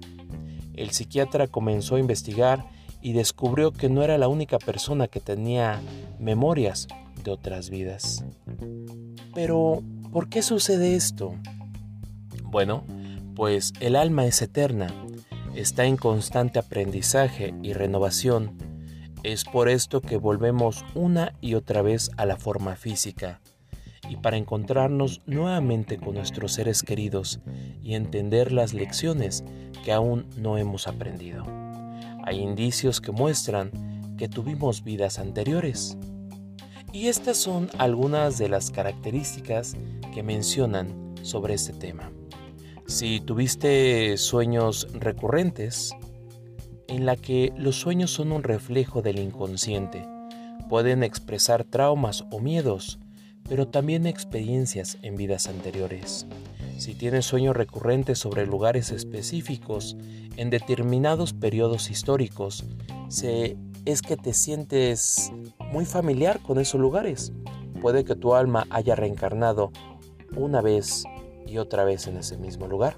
El 0.73 0.91
psiquiatra 0.91 1.47
comenzó 1.47 1.95
a 1.95 1.99
investigar 1.99 2.65
y 3.01 3.13
descubrió 3.13 3.71
que 3.71 3.89
no 3.89 4.03
era 4.03 4.17
la 4.17 4.27
única 4.27 4.57
persona 4.57 5.07
que 5.07 5.19
tenía 5.19 5.81
memorias 6.19 6.87
de 7.23 7.31
otras 7.31 7.69
vidas. 7.69 8.25
Pero, 9.33 9.83
¿por 10.11 10.29
qué 10.29 10.41
sucede 10.41 10.95
esto? 10.95 11.35
Bueno, 12.45 12.83
pues 13.35 13.73
el 13.79 13.95
alma 13.95 14.25
es 14.25 14.41
eterna 14.41 14.87
está 15.55 15.85
en 15.85 15.97
constante 15.97 16.59
aprendizaje 16.59 17.53
y 17.61 17.73
renovación. 17.73 18.57
Es 19.23 19.45
por 19.45 19.69
esto 19.69 20.01
que 20.01 20.17
volvemos 20.17 20.83
una 20.95 21.33
y 21.39 21.53
otra 21.53 21.81
vez 21.81 22.11
a 22.17 22.25
la 22.25 22.35
forma 22.35 22.75
física 22.75 23.39
y 24.09 24.17
para 24.17 24.35
encontrarnos 24.35 25.21
nuevamente 25.25 25.97
con 25.97 26.15
nuestros 26.15 26.51
seres 26.51 26.83
queridos 26.83 27.39
y 27.81 27.95
entender 27.95 28.51
las 28.51 28.73
lecciones 28.73 29.45
que 29.85 29.93
aún 29.93 30.27
no 30.35 30.57
hemos 30.57 30.89
aprendido. 30.89 31.45
Hay 32.25 32.41
indicios 32.41 32.99
que 32.99 33.13
muestran 33.13 34.15
que 34.17 34.27
tuvimos 34.27 34.83
vidas 34.83 35.19
anteriores. 35.19 35.97
Y 36.91 37.07
estas 37.07 37.37
son 37.37 37.69
algunas 37.77 38.37
de 38.37 38.49
las 38.49 38.71
características 38.71 39.75
que 40.13 40.21
mencionan 40.21 41.15
sobre 41.21 41.53
este 41.53 41.71
tema. 41.71 42.11
Si 42.87 43.21
tuviste 43.21 44.17
sueños 44.17 44.87
recurrentes, 44.93 45.95
en 46.87 47.05
la 47.05 47.15
que 47.15 47.53
los 47.57 47.75
sueños 47.75 48.11
son 48.11 48.31
un 48.31 48.43
reflejo 48.43 49.01
del 49.01 49.19
inconsciente, 49.19 50.07
pueden 50.69 51.03
expresar 51.03 51.63
traumas 51.63 52.25
o 52.31 52.39
miedos, 52.39 52.99
pero 53.47 53.67
también 53.67 54.07
experiencias 54.07 54.97
en 55.01 55.15
vidas 55.15 55.47
anteriores. 55.47 56.25
Si 56.77 56.95
tienes 56.95 57.25
sueños 57.25 57.55
recurrentes 57.55 58.17
sobre 58.17 58.45
lugares 58.45 58.91
específicos 58.91 59.95
en 60.37 60.49
determinados 60.49 61.33
periodos 61.33 61.91
históricos, 61.91 62.65
es 63.85 64.01
que 64.01 64.17
te 64.17 64.33
sientes 64.33 65.31
muy 65.71 65.85
familiar 65.85 66.39
con 66.41 66.59
esos 66.59 66.79
lugares. 66.79 67.31
Puede 67.81 68.03
que 68.05 68.15
tu 68.15 68.33
alma 68.33 68.65
haya 68.69 68.95
reencarnado 68.95 69.71
una 70.35 70.61
vez 70.61 71.03
y 71.45 71.57
otra 71.57 71.83
vez 71.83 72.07
en 72.07 72.17
ese 72.17 72.37
mismo 72.37 72.67
lugar. 72.67 72.97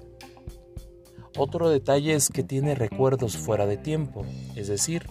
Otro 1.38 1.68
detalle 1.68 2.14
es 2.14 2.30
que 2.30 2.42
tiene 2.42 2.74
recuerdos 2.74 3.36
fuera 3.36 3.66
de 3.66 3.76
tiempo, 3.76 4.24
es 4.54 4.68
decir, 4.68 5.06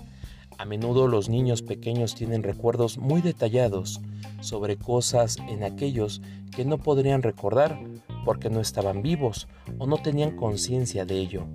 a 0.58 0.65
menudo 0.65 1.08
los 1.08 1.29
niños 1.29 1.62
pequeños 1.62 2.15
tienen 2.15 2.41
recuerdos 2.41 2.98
muy 2.98 3.22
detallados 3.22 4.01
sobre 4.39 4.75
cosas 4.75 5.38
en 5.48 5.63
aquellos 5.63 6.22
que 6.55 6.65
no 6.65 6.79
podrían 6.79 7.22
recordar 7.22 7.79
porque 8.24 8.50
no 8.50 8.60
estaban 8.60 9.03
vivos 9.03 9.48
o 9.77 9.86
no 9.86 9.98
tenían 9.98 10.36
conciencia 10.36 11.05
de 11.05 11.20
ello. 11.20 11.46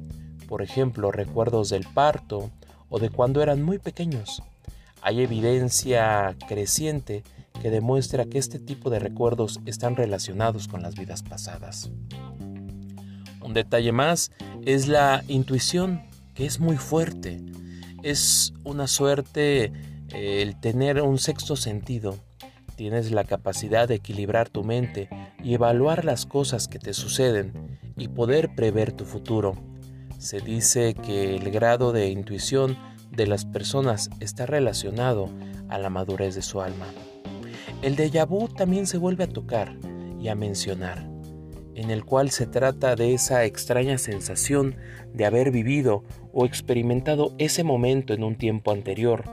Por 0.46 0.62
ejemplo, 0.62 1.10
recuerdos 1.10 1.70
del 1.70 1.84
parto 1.92 2.50
o 2.88 3.00
de 3.00 3.10
cuando 3.10 3.42
eran 3.42 3.62
muy 3.62 3.78
pequeños. 3.78 4.40
Hay 5.02 5.20
evidencia 5.20 6.36
creciente 6.46 7.24
que 7.60 7.70
demuestra 7.70 8.26
que 8.26 8.38
este 8.38 8.60
tipo 8.60 8.88
de 8.88 9.00
recuerdos 9.00 9.60
están 9.66 9.96
relacionados 9.96 10.68
con 10.68 10.82
las 10.82 10.94
vidas 10.94 11.22
pasadas. 11.24 11.90
Un 13.42 13.54
detalle 13.54 13.92
más 13.92 14.30
es 14.64 14.88
la 14.88 15.24
intuición, 15.28 16.02
que 16.34 16.46
es 16.46 16.60
muy 16.60 16.76
fuerte. 16.76 17.40
Es 18.02 18.52
una 18.64 18.86
suerte 18.86 19.72
eh, 20.12 20.42
el 20.42 20.58
tener 20.60 21.00
un 21.02 21.18
sexto 21.18 21.56
sentido. 21.56 22.16
Tienes 22.76 23.10
la 23.10 23.24
capacidad 23.24 23.88
de 23.88 23.96
equilibrar 23.96 24.48
tu 24.48 24.64
mente 24.64 25.08
y 25.42 25.54
evaluar 25.54 26.04
las 26.04 26.26
cosas 26.26 26.68
que 26.68 26.78
te 26.78 26.94
suceden 26.94 27.78
y 27.96 28.08
poder 28.08 28.54
prever 28.54 28.92
tu 28.92 29.04
futuro. 29.04 29.54
Se 30.18 30.40
dice 30.40 30.94
que 30.94 31.36
el 31.36 31.50
grado 31.50 31.92
de 31.92 32.10
intuición 32.10 32.76
de 33.10 33.26
las 33.26 33.44
personas 33.44 34.10
está 34.20 34.46
relacionado 34.46 35.28
a 35.68 35.78
la 35.78 35.90
madurez 35.90 36.34
de 36.34 36.42
su 36.42 36.60
alma. 36.60 36.86
El 37.82 37.96
déjà 37.96 38.26
vu 38.26 38.48
también 38.48 38.86
se 38.86 38.98
vuelve 38.98 39.24
a 39.24 39.28
tocar 39.28 39.74
y 40.20 40.28
a 40.28 40.34
mencionar, 40.34 41.09
en 41.80 41.90
el 41.90 42.04
cual 42.04 42.30
se 42.30 42.46
trata 42.46 42.94
de 42.94 43.14
esa 43.14 43.44
extraña 43.44 43.98
sensación 43.98 44.76
de 45.12 45.24
haber 45.24 45.50
vivido 45.50 46.04
o 46.32 46.46
experimentado 46.46 47.34
ese 47.38 47.64
momento 47.64 48.14
en 48.14 48.22
un 48.22 48.36
tiempo 48.36 48.70
anterior. 48.70 49.24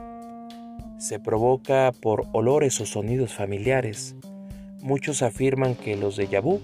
Se 0.98 1.20
provoca 1.20 1.92
por 2.00 2.24
olores 2.32 2.80
o 2.80 2.86
sonidos 2.86 3.34
familiares, 3.34 4.16
Muchos 4.80 5.22
afirman 5.22 5.74
que 5.74 5.96
los 5.96 6.16
de 6.16 6.26
vu 6.40 6.60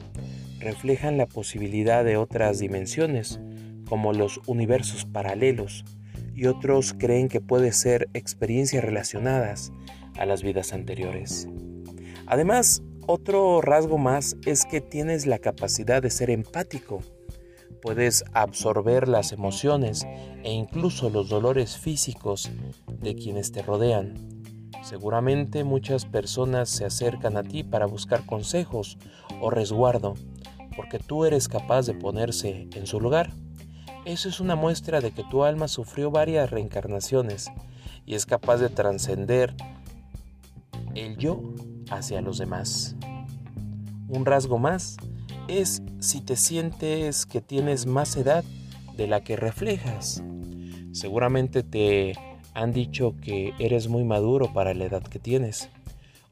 reflejan 0.60 1.16
la 1.16 1.26
posibilidad 1.26 2.04
de 2.04 2.16
otras 2.16 2.60
dimensiones, 2.60 3.40
como 3.88 4.12
los 4.12 4.40
universos 4.46 5.04
paralelos, 5.04 5.84
y 6.32 6.46
otros 6.46 6.94
creen 6.96 7.28
que 7.28 7.40
puede 7.40 7.72
ser 7.72 8.08
experiencias 8.14 8.84
relacionadas 8.84 9.72
a 10.16 10.26
las 10.26 10.44
vidas 10.44 10.72
anteriores. 10.72 11.48
Además, 12.26 12.82
otro 13.06 13.60
rasgo 13.60 13.98
más 13.98 14.36
es 14.46 14.64
que 14.64 14.80
tienes 14.80 15.26
la 15.26 15.38
capacidad 15.38 16.02
de 16.02 16.10
ser 16.10 16.30
empático. 16.30 17.00
Puedes 17.82 18.24
absorber 18.32 19.08
las 19.08 19.32
emociones 19.32 20.06
e 20.42 20.52
incluso 20.52 21.10
los 21.10 21.28
dolores 21.28 21.76
físicos 21.76 22.50
de 22.86 23.14
quienes 23.14 23.52
te 23.52 23.62
rodean 23.62 24.34
Seguramente 24.84 25.64
muchas 25.64 26.04
personas 26.04 26.68
se 26.68 26.84
acercan 26.84 27.38
a 27.38 27.42
ti 27.42 27.64
para 27.64 27.86
buscar 27.86 28.26
consejos 28.26 28.98
o 29.40 29.48
resguardo, 29.48 30.12
porque 30.76 30.98
tú 30.98 31.24
eres 31.24 31.48
capaz 31.48 31.86
de 31.86 31.94
ponerse 31.94 32.68
en 32.74 32.86
su 32.86 33.00
lugar. 33.00 33.32
Eso 34.04 34.28
es 34.28 34.40
una 34.40 34.56
muestra 34.56 35.00
de 35.00 35.12
que 35.12 35.24
tu 35.24 35.42
alma 35.42 35.68
sufrió 35.68 36.10
varias 36.10 36.50
reencarnaciones 36.50 37.50
y 38.04 38.14
es 38.14 38.26
capaz 38.26 38.58
de 38.58 38.68
trascender 38.68 39.54
el 40.94 41.16
yo 41.16 41.40
hacia 41.90 42.20
los 42.20 42.38
demás. 42.38 42.96
Un 44.08 44.26
rasgo 44.26 44.58
más 44.58 44.96
es 45.48 45.82
si 46.00 46.20
te 46.20 46.36
sientes 46.36 47.26
que 47.26 47.40
tienes 47.40 47.86
más 47.86 48.16
edad 48.16 48.44
de 48.96 49.06
la 49.06 49.22
que 49.22 49.36
reflejas. 49.36 50.22
Seguramente 50.92 51.62
te 51.62 52.14
han 52.54 52.72
dicho 52.72 53.16
que 53.20 53.52
eres 53.58 53.88
muy 53.88 54.04
maduro 54.04 54.52
para 54.52 54.74
la 54.74 54.84
edad 54.84 55.02
que 55.02 55.18
tienes. 55.18 55.68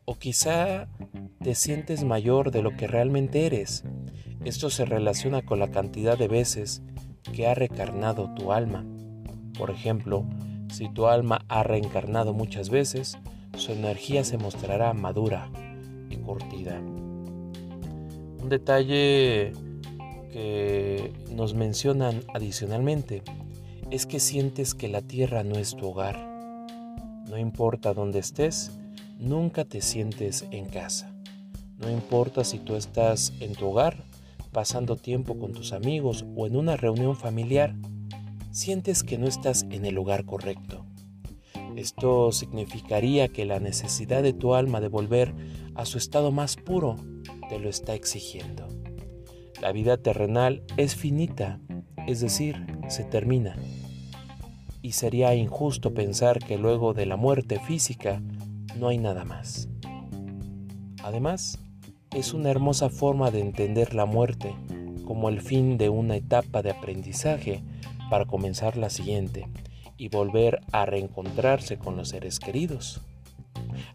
O 0.04 0.16
quizá 0.16 0.88
te 1.42 1.54
sientes 1.54 2.04
mayor 2.04 2.50
de 2.50 2.62
lo 2.62 2.76
que 2.76 2.86
realmente 2.86 3.46
eres. 3.46 3.84
Esto 4.44 4.70
se 4.70 4.84
relaciona 4.84 5.42
con 5.42 5.58
la 5.58 5.70
cantidad 5.70 6.18
de 6.18 6.28
veces 6.28 6.82
que 7.32 7.46
ha 7.46 7.54
reencarnado 7.54 8.32
tu 8.34 8.52
alma. 8.52 8.84
Por 9.58 9.70
ejemplo, 9.70 10.24
si 10.70 10.88
tu 10.88 11.06
alma 11.06 11.44
ha 11.48 11.62
reencarnado 11.62 12.32
muchas 12.32 12.70
veces, 12.70 13.18
su 13.56 13.72
energía 13.72 14.24
se 14.24 14.38
mostrará 14.38 14.92
madura 14.94 15.50
y 16.10 16.16
curtida. 16.16 16.80
Un 16.80 18.48
detalle 18.48 19.52
que 20.32 21.12
nos 21.30 21.54
mencionan 21.54 22.22
adicionalmente 22.34 23.22
es 23.90 24.06
que 24.06 24.20
sientes 24.20 24.74
que 24.74 24.88
la 24.88 25.02
tierra 25.02 25.44
no 25.44 25.56
es 25.56 25.76
tu 25.76 25.88
hogar. 25.88 26.18
No 27.28 27.38
importa 27.38 27.94
dónde 27.94 28.18
estés, 28.18 28.72
nunca 29.18 29.64
te 29.64 29.80
sientes 29.80 30.46
en 30.50 30.66
casa. 30.66 31.14
No 31.78 31.90
importa 31.90 32.44
si 32.44 32.58
tú 32.58 32.74
estás 32.74 33.32
en 33.40 33.54
tu 33.54 33.68
hogar, 33.68 34.04
pasando 34.52 34.96
tiempo 34.96 35.38
con 35.38 35.52
tus 35.52 35.72
amigos 35.72 36.24
o 36.36 36.46
en 36.46 36.56
una 36.56 36.76
reunión 36.76 37.16
familiar, 37.16 37.74
sientes 38.50 39.02
que 39.02 39.18
no 39.18 39.26
estás 39.26 39.66
en 39.70 39.84
el 39.84 39.94
lugar 39.94 40.24
correcto. 40.24 40.84
Esto 41.76 42.32
significaría 42.32 43.28
que 43.28 43.44
la 43.44 43.58
necesidad 43.58 44.22
de 44.22 44.32
tu 44.32 44.54
alma 44.54 44.80
de 44.80 44.88
volver 44.88 45.34
a 45.74 45.84
su 45.84 45.98
estado 45.98 46.30
más 46.30 46.56
puro 46.56 46.96
te 47.48 47.58
lo 47.58 47.68
está 47.68 47.94
exigiendo. 47.94 48.68
La 49.60 49.72
vida 49.72 49.96
terrenal 49.96 50.62
es 50.76 50.96
finita, 50.96 51.60
es 52.06 52.20
decir, 52.20 52.66
se 52.88 53.04
termina 53.04 53.56
y 54.82 54.92
sería 54.92 55.34
injusto 55.34 55.94
pensar 55.94 56.40
que 56.40 56.58
luego 56.58 56.92
de 56.92 57.06
la 57.06 57.16
muerte 57.16 57.60
física 57.60 58.20
no 58.78 58.88
hay 58.88 58.98
nada 58.98 59.24
más. 59.24 59.68
Además, 61.02 61.58
es 62.10 62.34
una 62.34 62.50
hermosa 62.50 62.90
forma 62.90 63.30
de 63.30 63.40
entender 63.40 63.94
la 63.94 64.04
muerte 64.04 64.54
como 65.06 65.28
el 65.28 65.40
fin 65.40 65.78
de 65.78 65.88
una 65.88 66.16
etapa 66.16 66.62
de 66.62 66.70
aprendizaje 66.70 67.62
para 68.10 68.26
comenzar 68.26 68.76
la 68.76 68.90
siguiente 68.90 69.48
y 70.02 70.08
volver 70.08 70.58
a 70.72 70.84
reencontrarse 70.84 71.78
con 71.78 71.96
los 71.96 72.08
seres 72.08 72.40
queridos. 72.40 73.02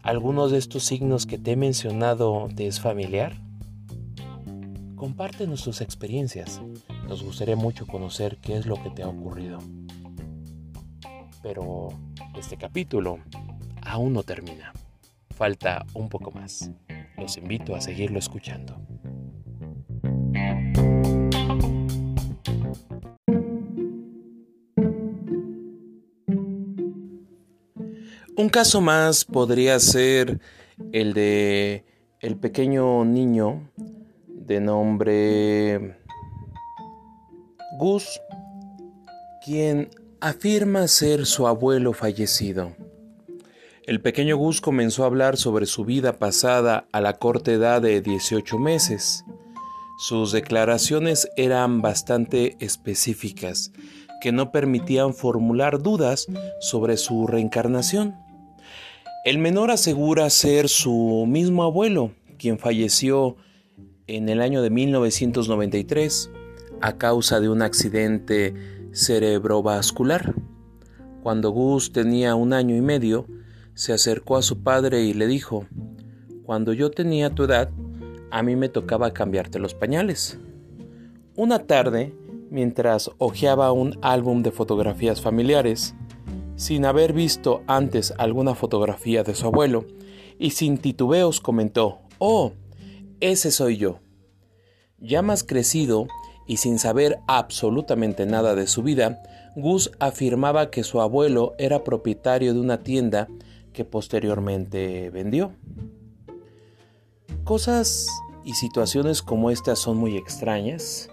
¿Algunos 0.02 0.50
de 0.50 0.56
estos 0.56 0.84
signos 0.84 1.26
que 1.26 1.36
te 1.36 1.52
he 1.52 1.56
mencionado 1.56 2.48
te 2.56 2.66
es 2.66 2.80
familiar? 2.80 3.34
Compártenos 4.96 5.64
tus 5.64 5.82
experiencias. 5.82 6.62
Nos 7.06 7.22
gustaría 7.22 7.56
mucho 7.56 7.86
conocer 7.86 8.38
qué 8.38 8.56
es 8.56 8.64
lo 8.64 8.82
que 8.82 8.88
te 8.88 9.02
ha 9.02 9.08
ocurrido. 9.08 9.58
Pero 11.42 11.88
este 12.38 12.56
capítulo 12.56 13.18
aún 13.82 14.14
no 14.14 14.22
termina. 14.22 14.72
Falta 15.36 15.84
un 15.92 16.08
poco 16.08 16.30
más. 16.30 16.70
Los 17.18 17.36
invito 17.36 17.76
a 17.76 17.82
seguirlo 17.82 18.18
escuchando. 18.18 18.80
Un 28.38 28.50
caso 28.50 28.80
más 28.80 29.24
podría 29.24 29.80
ser 29.80 30.38
el 30.92 31.12
de 31.12 31.84
el 32.20 32.36
pequeño 32.36 33.04
niño 33.04 33.68
de 34.28 34.60
nombre 34.60 35.98
Gus, 37.80 38.20
quien 39.44 39.90
afirma 40.20 40.86
ser 40.86 41.26
su 41.26 41.48
abuelo 41.48 41.92
fallecido. 41.92 42.76
El 43.88 44.00
pequeño 44.00 44.36
Gus 44.36 44.60
comenzó 44.60 45.02
a 45.02 45.06
hablar 45.06 45.36
sobre 45.36 45.66
su 45.66 45.84
vida 45.84 46.20
pasada 46.20 46.86
a 46.92 47.00
la 47.00 47.14
corta 47.14 47.50
edad 47.50 47.82
de 47.82 48.00
18 48.00 48.56
meses. 48.56 49.24
Sus 49.98 50.30
declaraciones 50.30 51.28
eran 51.36 51.82
bastante 51.82 52.56
específicas, 52.60 53.72
que 54.20 54.30
no 54.30 54.52
permitían 54.52 55.12
formular 55.12 55.82
dudas 55.82 56.28
sobre 56.60 56.96
su 56.98 57.26
reencarnación. 57.26 58.27
El 59.28 59.36
menor 59.36 59.70
asegura 59.70 60.30
ser 60.30 60.70
su 60.70 61.26
mismo 61.28 61.62
abuelo, 61.62 62.12
quien 62.38 62.58
falleció 62.58 63.36
en 64.06 64.30
el 64.30 64.40
año 64.40 64.62
de 64.62 64.70
1993 64.70 66.30
a 66.80 66.96
causa 66.96 67.38
de 67.38 67.50
un 67.50 67.60
accidente 67.60 68.54
cerebrovascular. 68.92 70.34
Cuando 71.22 71.50
Gus 71.50 71.92
tenía 71.92 72.36
un 72.36 72.54
año 72.54 72.74
y 72.74 72.80
medio, 72.80 73.26
se 73.74 73.92
acercó 73.92 74.38
a 74.38 74.42
su 74.42 74.62
padre 74.62 75.02
y 75.02 75.12
le 75.12 75.26
dijo, 75.26 75.66
Cuando 76.44 76.72
yo 76.72 76.90
tenía 76.90 77.28
tu 77.28 77.44
edad, 77.44 77.68
a 78.30 78.42
mí 78.42 78.56
me 78.56 78.70
tocaba 78.70 79.12
cambiarte 79.12 79.58
los 79.58 79.74
pañales. 79.74 80.38
Una 81.36 81.58
tarde, 81.66 82.14
mientras 82.50 83.10
hojeaba 83.18 83.72
un 83.72 83.98
álbum 84.00 84.42
de 84.42 84.52
fotografías 84.52 85.20
familiares, 85.20 85.94
sin 86.58 86.84
haber 86.84 87.12
visto 87.12 87.62
antes 87.68 88.12
alguna 88.18 88.56
fotografía 88.56 89.22
de 89.22 89.36
su 89.36 89.46
abuelo, 89.46 89.86
y 90.40 90.50
sin 90.50 90.78
titubeos 90.78 91.40
comentó, 91.40 92.00
Oh, 92.18 92.50
ese 93.20 93.52
soy 93.52 93.76
yo. 93.76 94.00
Ya 94.98 95.22
más 95.22 95.44
crecido 95.44 96.08
y 96.48 96.56
sin 96.56 96.80
saber 96.80 97.20
absolutamente 97.28 98.26
nada 98.26 98.56
de 98.56 98.66
su 98.66 98.82
vida, 98.82 99.22
Gus 99.54 99.92
afirmaba 100.00 100.70
que 100.70 100.82
su 100.82 101.00
abuelo 101.00 101.54
era 101.58 101.84
propietario 101.84 102.52
de 102.52 102.60
una 102.60 102.82
tienda 102.82 103.28
que 103.72 103.84
posteriormente 103.84 105.10
vendió. 105.10 105.52
Cosas 107.44 108.08
y 108.44 108.54
situaciones 108.54 109.22
como 109.22 109.52
estas 109.52 109.78
son 109.78 109.96
muy 109.96 110.16
extrañas. 110.16 111.08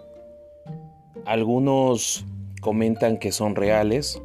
Algunos 1.24 2.26
comentan 2.62 3.20
que 3.20 3.32
son 3.32 3.56
reales, 3.56 4.20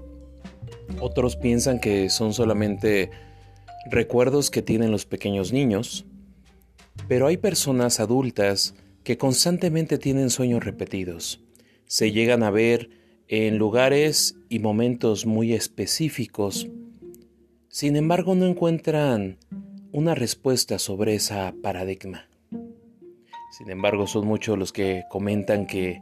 otros 0.98 1.36
piensan 1.36 1.78
que 1.78 2.10
son 2.10 2.32
solamente 2.32 3.10
recuerdos 3.90 4.50
que 4.50 4.62
tienen 4.62 4.90
los 4.90 5.06
pequeños 5.06 5.52
niños, 5.52 6.04
pero 7.08 7.26
hay 7.26 7.36
personas 7.36 8.00
adultas 8.00 8.74
que 9.04 9.16
constantemente 9.16 9.98
tienen 9.98 10.30
sueños 10.30 10.64
repetidos. 10.64 11.40
Se 11.86 12.12
llegan 12.12 12.42
a 12.42 12.50
ver 12.50 12.90
en 13.28 13.58
lugares 13.58 14.36
y 14.48 14.58
momentos 14.58 15.24
muy 15.24 15.54
específicos. 15.54 16.68
Sin 17.68 17.96
embargo, 17.96 18.34
no 18.34 18.46
encuentran 18.46 19.38
una 19.92 20.14
respuesta 20.14 20.78
sobre 20.78 21.14
esa 21.14 21.54
paradigma. 21.62 22.28
Sin 23.56 23.70
embargo, 23.70 24.06
son 24.06 24.26
muchos 24.26 24.58
los 24.58 24.72
que 24.72 25.04
comentan 25.10 25.66
que 25.66 26.00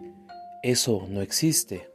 eso 0.63 1.07
no 1.09 1.23
existe. 1.23 1.89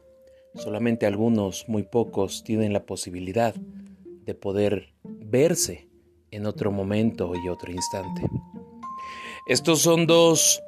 Solamente 0.56 1.06
algunos, 1.06 1.68
muy 1.68 1.84
pocos, 1.84 2.44
tienen 2.44 2.74
la 2.74 2.86
posibilidad 2.86 3.56
de 3.56 4.36
poder 4.36 4.94
verse 5.04 5.88
en 6.32 6.46
otro 6.46 6.72
momento 6.72 7.34
y 7.36 7.50
otro 7.50 7.72
instante. 7.72 8.24
Estos 9.48 9.82
son 9.82 10.08
dos 10.08 10.62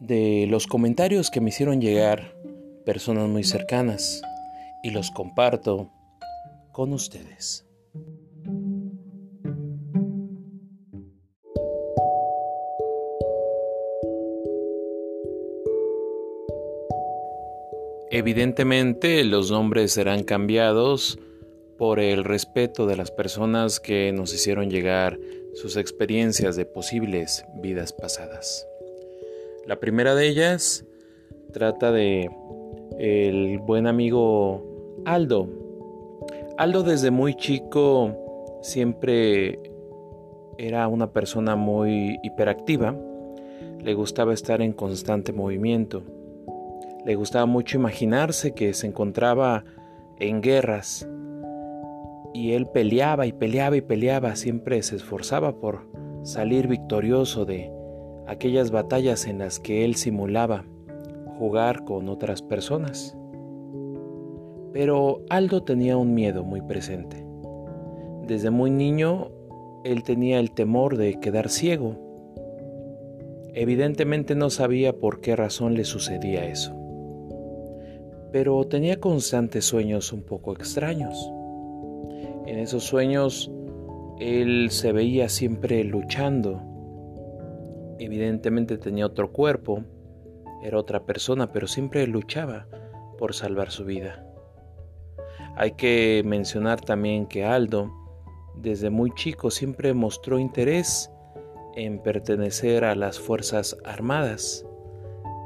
de 0.00 0.46
los 0.48 0.66
comentarios 0.66 1.30
que 1.30 1.40
me 1.40 1.50
hicieron 1.50 1.80
llegar 1.80 2.36
personas 2.84 3.28
muy 3.28 3.44
cercanas 3.44 4.20
y 4.82 4.90
los 4.90 5.10
comparto 5.10 5.90
con 6.72 6.92
ustedes. 6.92 7.64
Evidentemente 18.14 19.24
los 19.24 19.50
nombres 19.50 19.92
serán 19.92 20.22
cambiados 20.22 21.18
por 21.78 21.98
el 21.98 22.24
respeto 22.24 22.86
de 22.86 22.94
las 22.94 23.10
personas 23.10 23.80
que 23.80 24.12
nos 24.12 24.34
hicieron 24.34 24.68
llegar 24.68 25.18
sus 25.54 25.78
experiencias 25.78 26.54
de 26.54 26.66
posibles 26.66 27.46
vidas 27.62 27.94
pasadas. 27.94 28.68
La 29.66 29.80
primera 29.80 30.14
de 30.14 30.28
ellas 30.28 30.84
trata 31.54 31.90
de 31.90 32.28
el 32.98 33.58
buen 33.60 33.86
amigo 33.86 34.62
Aldo. 35.06 35.48
Aldo 36.58 36.82
desde 36.82 37.10
muy 37.10 37.34
chico 37.34 38.60
siempre 38.60 39.58
era 40.58 40.86
una 40.86 41.14
persona 41.14 41.56
muy 41.56 42.18
hiperactiva. 42.22 42.94
Le 43.82 43.94
gustaba 43.94 44.34
estar 44.34 44.60
en 44.60 44.74
constante 44.74 45.32
movimiento. 45.32 46.02
Le 47.04 47.14
gustaba 47.14 47.46
mucho 47.46 47.78
imaginarse 47.78 48.52
que 48.52 48.74
se 48.74 48.86
encontraba 48.86 49.64
en 50.18 50.40
guerras. 50.40 51.08
Y 52.34 52.52
él 52.52 52.66
peleaba 52.66 53.26
y 53.26 53.32
peleaba 53.32 53.76
y 53.76 53.80
peleaba. 53.80 54.36
Siempre 54.36 54.82
se 54.82 54.96
esforzaba 54.96 55.60
por 55.60 55.86
salir 56.22 56.68
victorioso 56.68 57.44
de, 57.44 57.70
aquellas 58.26 58.70
batallas 58.70 59.26
en 59.26 59.38
las 59.38 59.60
que 59.60 59.84
él 59.84 59.96
simulaba 59.96 60.64
jugar 61.38 61.84
con 61.84 62.08
otras 62.08 62.42
personas. 62.42 63.16
Pero 64.72 65.22
Aldo 65.28 65.62
tenía 65.62 65.96
un 65.96 66.14
miedo 66.14 66.44
muy 66.44 66.62
presente. 66.62 67.26
Desde 68.26 68.50
muy 68.50 68.70
niño, 68.70 69.30
él 69.84 70.02
tenía 70.02 70.38
el 70.38 70.52
temor 70.52 70.96
de 70.96 71.18
quedar 71.20 71.48
ciego. 71.48 71.98
Evidentemente 73.54 74.34
no 74.34 74.48
sabía 74.48 74.94
por 74.94 75.20
qué 75.20 75.36
razón 75.36 75.74
le 75.74 75.84
sucedía 75.84 76.46
eso. 76.46 76.74
Pero 78.32 78.64
tenía 78.66 78.98
constantes 78.98 79.64
sueños 79.66 80.12
un 80.12 80.22
poco 80.22 80.52
extraños. 80.52 81.30
En 82.46 82.58
esos 82.58 82.84
sueños, 82.84 83.50
él 84.18 84.70
se 84.70 84.92
veía 84.92 85.28
siempre 85.28 85.84
luchando 85.84 86.72
Evidentemente 88.04 88.78
tenía 88.78 89.06
otro 89.06 89.30
cuerpo, 89.30 89.84
era 90.60 90.76
otra 90.76 91.04
persona, 91.06 91.52
pero 91.52 91.68
siempre 91.68 92.04
luchaba 92.08 92.66
por 93.16 93.32
salvar 93.32 93.70
su 93.70 93.84
vida. 93.84 94.26
Hay 95.54 95.72
que 95.72 96.22
mencionar 96.24 96.80
también 96.80 97.26
que 97.26 97.44
Aldo, 97.44 97.92
desde 98.56 98.90
muy 98.90 99.12
chico, 99.14 99.52
siempre 99.52 99.94
mostró 99.94 100.40
interés 100.40 101.12
en 101.76 102.00
pertenecer 102.02 102.84
a 102.84 102.96
las 102.96 103.20
Fuerzas 103.20 103.76
Armadas, 103.84 104.66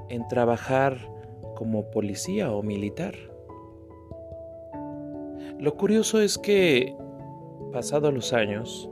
en 0.09 0.27
trabajar 0.27 0.97
como 1.57 1.91
policía 1.91 2.53
o 2.53 2.63
militar. 2.63 3.15
Lo 5.59 5.77
curioso 5.77 6.21
es 6.21 6.39
que, 6.39 6.95
pasados 7.73 8.15
los 8.15 8.33
años, 8.33 8.89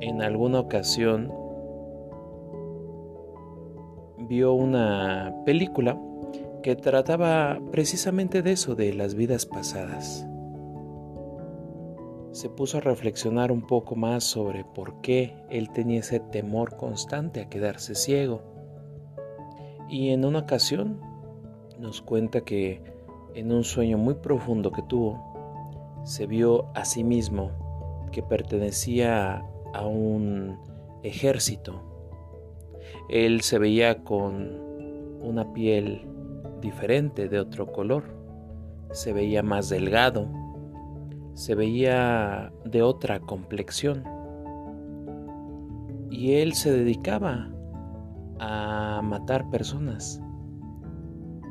en 0.00 0.22
alguna 0.22 0.60
ocasión 0.60 1.32
vio 4.28 4.52
una 4.52 5.34
película 5.44 5.98
que 6.62 6.76
trataba 6.76 7.60
precisamente 7.70 8.42
de 8.42 8.52
eso, 8.52 8.74
de 8.74 8.92
las 8.92 9.14
vidas 9.14 9.46
pasadas. 9.46 10.26
Se 12.32 12.50
puso 12.50 12.78
a 12.78 12.80
reflexionar 12.82 13.50
un 13.50 13.62
poco 13.66 13.96
más 13.96 14.24
sobre 14.24 14.64
por 14.64 15.00
qué 15.00 15.34
él 15.48 15.70
tenía 15.70 16.00
ese 16.00 16.20
temor 16.20 16.76
constante 16.76 17.40
a 17.40 17.48
quedarse 17.48 17.94
ciego. 17.94 18.42
Y 19.88 20.10
en 20.10 20.24
una 20.24 20.40
ocasión 20.40 21.00
nos 21.78 22.00
cuenta 22.02 22.42
que 22.42 22.82
en 23.34 23.52
un 23.52 23.64
sueño 23.64 23.98
muy 23.98 24.14
profundo 24.14 24.70
que 24.70 24.82
tuvo, 24.82 26.02
se 26.04 26.26
vio 26.26 26.66
a 26.74 26.84
sí 26.84 27.04
mismo 27.04 27.50
que 28.12 28.22
pertenecía 28.22 29.44
a 29.74 29.86
un 29.86 30.58
ejército 31.02 31.96
él 33.08 33.40
se 33.42 33.58
veía 33.58 34.02
con 34.02 34.60
una 35.20 35.52
piel 35.52 36.06
diferente, 36.60 37.28
de 37.28 37.38
otro 37.38 37.72
color. 37.72 38.04
Se 38.90 39.12
veía 39.12 39.42
más 39.42 39.68
delgado. 39.68 40.28
Se 41.34 41.54
veía 41.54 42.52
de 42.64 42.82
otra 42.82 43.20
complexión. 43.20 44.02
Y 46.10 46.32
él 46.34 46.54
se 46.54 46.72
dedicaba 46.72 47.48
a 48.40 49.00
matar 49.04 49.48
personas. 49.50 50.20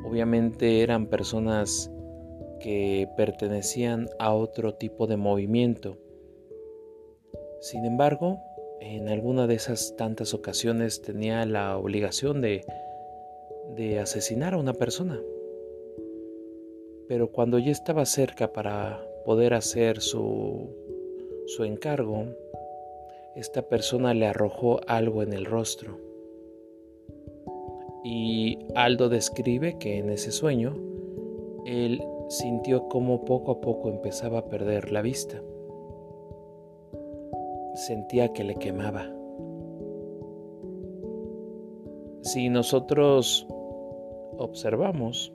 Obviamente 0.06 0.82
eran 0.82 1.06
personas 1.06 1.90
que 2.60 3.08
pertenecían 3.16 4.08
a 4.20 4.32
otro 4.32 4.74
tipo 4.74 5.08
de 5.08 5.16
movimiento. 5.16 5.98
Sin 7.60 7.84
embargo, 7.84 8.38
en 8.80 9.08
alguna 9.08 9.48
de 9.48 9.54
esas 9.54 9.96
tantas 9.96 10.32
ocasiones 10.32 11.02
tenía 11.02 11.44
la 11.44 11.76
obligación 11.76 12.40
de, 12.40 12.64
de 13.74 13.98
asesinar 13.98 14.54
a 14.54 14.58
una 14.58 14.74
persona. 14.74 15.20
Pero 17.08 17.32
cuando 17.32 17.58
ya 17.58 17.72
estaba 17.72 18.06
cerca 18.06 18.52
para 18.52 19.04
poder 19.24 19.54
hacer 19.54 20.00
su, 20.00 20.70
su 21.46 21.64
encargo, 21.64 22.26
esta 23.34 23.62
persona 23.62 24.14
le 24.14 24.26
arrojó 24.26 24.80
algo 24.86 25.24
en 25.24 25.32
el 25.32 25.46
rostro. 25.46 26.05
Y 28.08 28.60
Aldo 28.76 29.08
describe 29.08 29.78
que 29.78 29.98
en 29.98 30.10
ese 30.10 30.30
sueño 30.30 30.76
él 31.64 32.00
sintió 32.28 32.86
como 32.86 33.24
poco 33.24 33.50
a 33.50 33.60
poco 33.60 33.90
empezaba 33.90 34.38
a 34.38 34.44
perder 34.44 34.92
la 34.92 35.02
vista. 35.02 35.42
sentía 37.74 38.32
que 38.32 38.44
le 38.44 38.54
quemaba. 38.54 39.12
Si 42.22 42.48
nosotros 42.48 43.44
observamos, 44.38 45.32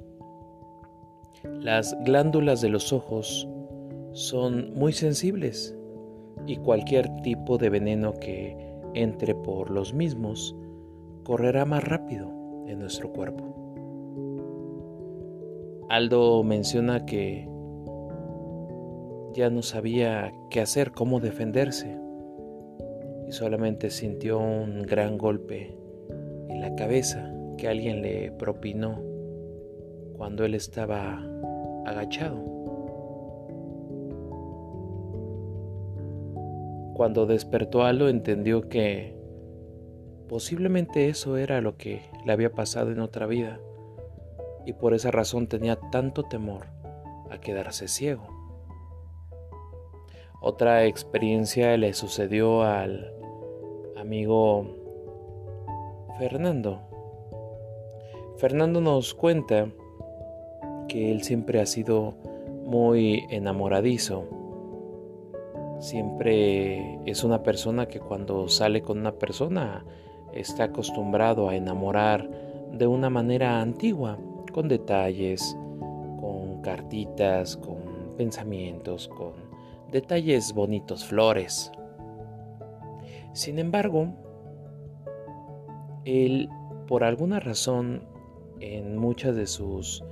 las 1.44 1.96
glándulas 2.06 2.62
de 2.62 2.70
los 2.70 2.94
ojos 2.94 3.48
son 4.14 4.74
muy 4.76 4.94
sensibles 4.94 5.78
y 6.48 6.56
cualquier 6.56 7.14
tipo 7.22 7.58
de 7.58 7.70
veneno 7.70 8.14
que 8.14 8.58
entre 8.94 9.36
por 9.36 9.70
los 9.70 9.94
mismos 9.94 10.56
correrá 11.24 11.66
más 11.66 11.84
rápido 11.84 12.41
en 12.68 12.80
nuestro 12.80 13.12
cuerpo. 13.12 13.44
Aldo 15.90 16.44
menciona 16.44 17.06
que 17.06 17.50
ya 19.34 19.50
no 19.50 19.62
sabía 19.62 20.32
qué 20.50 20.62
hacer, 20.62 20.92
cómo 20.92 21.20
defenderse, 21.20 21.98
y 23.28 23.32
solamente 23.32 23.90
sintió 23.90 24.40
un 24.40 24.84
gran 24.84 25.18
golpe 25.18 25.76
en 26.50 26.62
la 26.62 26.76
cabeza 26.76 27.34
que 27.58 27.68
alguien 27.68 28.02
le 28.02 28.32
propinó 28.32 29.02
cuando 30.18 30.46
él 30.46 30.56
estaba 30.56 31.22
agachado. 31.86 32.38
Cuando 36.94 37.26
despertó 37.26 37.84
Aldo 37.84 38.10
entendió 38.10 38.70
que 38.70 39.21
posiblemente 40.32 41.10
eso 41.10 41.36
era 41.36 41.60
lo 41.60 41.76
que 41.76 42.04
le 42.24 42.32
había 42.32 42.54
pasado 42.54 42.94
en 42.94 43.02
otra 43.02 43.26
vida 43.26 43.60
y 44.66 44.72
por 44.72 44.94
esa 44.94 45.12
razón 45.12 45.48
tenía 45.48 45.76
tanto 45.92 46.24
temor 46.24 46.68
a 47.30 47.42
quedarse 47.42 47.90
ciego. 47.90 48.30
Otra 50.40 50.86
experiencia 50.86 51.76
le 51.76 51.94
sucedió 51.94 52.64
al 52.64 53.14
amigo 53.98 54.74
Fernando. 56.18 56.80
Fernando 58.38 58.80
nos 58.80 59.14
cuenta 59.14 59.68
que 60.88 61.12
él 61.12 61.24
siempre 61.24 61.60
ha 61.60 61.66
sido 61.66 62.14
muy 62.64 63.26
enamoradizo. 63.32 64.24
Siempre 65.82 67.02
es 67.06 67.26
una 67.26 67.44
persona 67.44 67.90
que 67.90 68.00
cuando 68.00 68.48
sale 68.48 68.82
con 68.82 68.98
una 68.98 69.12
persona 69.12 69.84
está 70.34 70.66
acostumbrado 70.66 71.50
a 71.50 71.56
enamorar 71.56 72.30
de 72.72 72.88
una 72.88 73.10
manera 73.10 73.62
antigua, 73.62 74.18
con 74.52 74.68
detalles, 74.68 75.58
con 76.20 76.62
cartitas, 76.62 77.58
con 77.58 78.14
pensamientos, 78.18 79.08
con 79.08 79.34
detalles 79.92 80.54
bonitos, 80.54 81.06
flores. 81.06 81.72
Sin 83.34 83.60
embargo, 83.60 84.08
él, 86.06 86.50
por 86.88 87.04
alguna 87.04 87.40
razón, 87.40 88.04
en 88.60 88.98
muchas 88.98 89.36
de 89.36 89.48
sus 89.48 90.04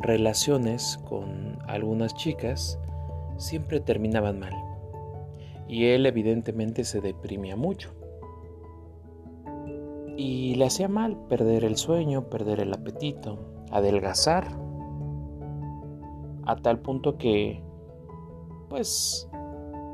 relaciones 0.00 0.98
con 1.08 1.58
algunas 1.66 2.14
chicas, 2.14 2.78
siempre 3.36 3.80
terminaban 3.80 4.38
mal. 4.38 4.54
Y 5.68 5.86
él 5.86 6.06
evidentemente 6.06 6.84
se 6.84 7.00
deprimía 7.00 7.56
mucho. 7.56 7.99
Y 10.22 10.54
le 10.56 10.66
hacía 10.66 10.86
mal 10.86 11.16
perder 11.30 11.64
el 11.64 11.78
sueño, 11.78 12.28
perder 12.28 12.60
el 12.60 12.74
apetito, 12.74 13.38
adelgazar, 13.70 14.48
a 16.44 16.56
tal 16.56 16.80
punto 16.80 17.16
que, 17.16 17.62
pues, 18.68 19.26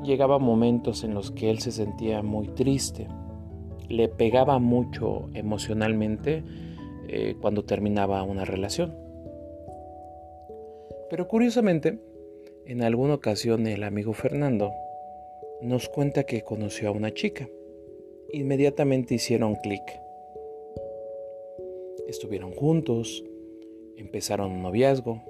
llegaba 0.03 0.37
momentos 0.37 1.05
en 1.05 1.13
los 1.13 1.31
que 1.31 1.49
él 1.49 1.59
se 1.59 1.71
sentía 1.71 2.23
muy 2.23 2.49
triste, 2.49 3.07
le 3.87 4.09
pegaba 4.09 4.59
mucho 4.59 5.29
emocionalmente 5.33 6.43
eh, 7.07 7.37
cuando 7.39 7.63
terminaba 7.63 8.21
una 8.23 8.43
relación. 8.43 8.97
Pero 11.09 11.29
curiosamente, 11.29 12.01
en 12.65 12.83
alguna 12.83 13.13
ocasión 13.13 13.65
el 13.65 13.81
amigo 13.81 14.11
Fernando 14.11 14.73
nos 15.61 15.87
cuenta 15.87 16.25
que 16.25 16.41
conoció 16.41 16.89
a 16.89 16.91
una 16.91 17.13
chica. 17.13 17.47
Inmediatamente 18.33 19.15
hicieron 19.15 19.55
clic. 19.55 19.83
Estuvieron 22.07 22.51
juntos, 22.51 23.23
empezaron 23.97 24.51
un 24.51 24.61
noviazgo, 24.61 25.21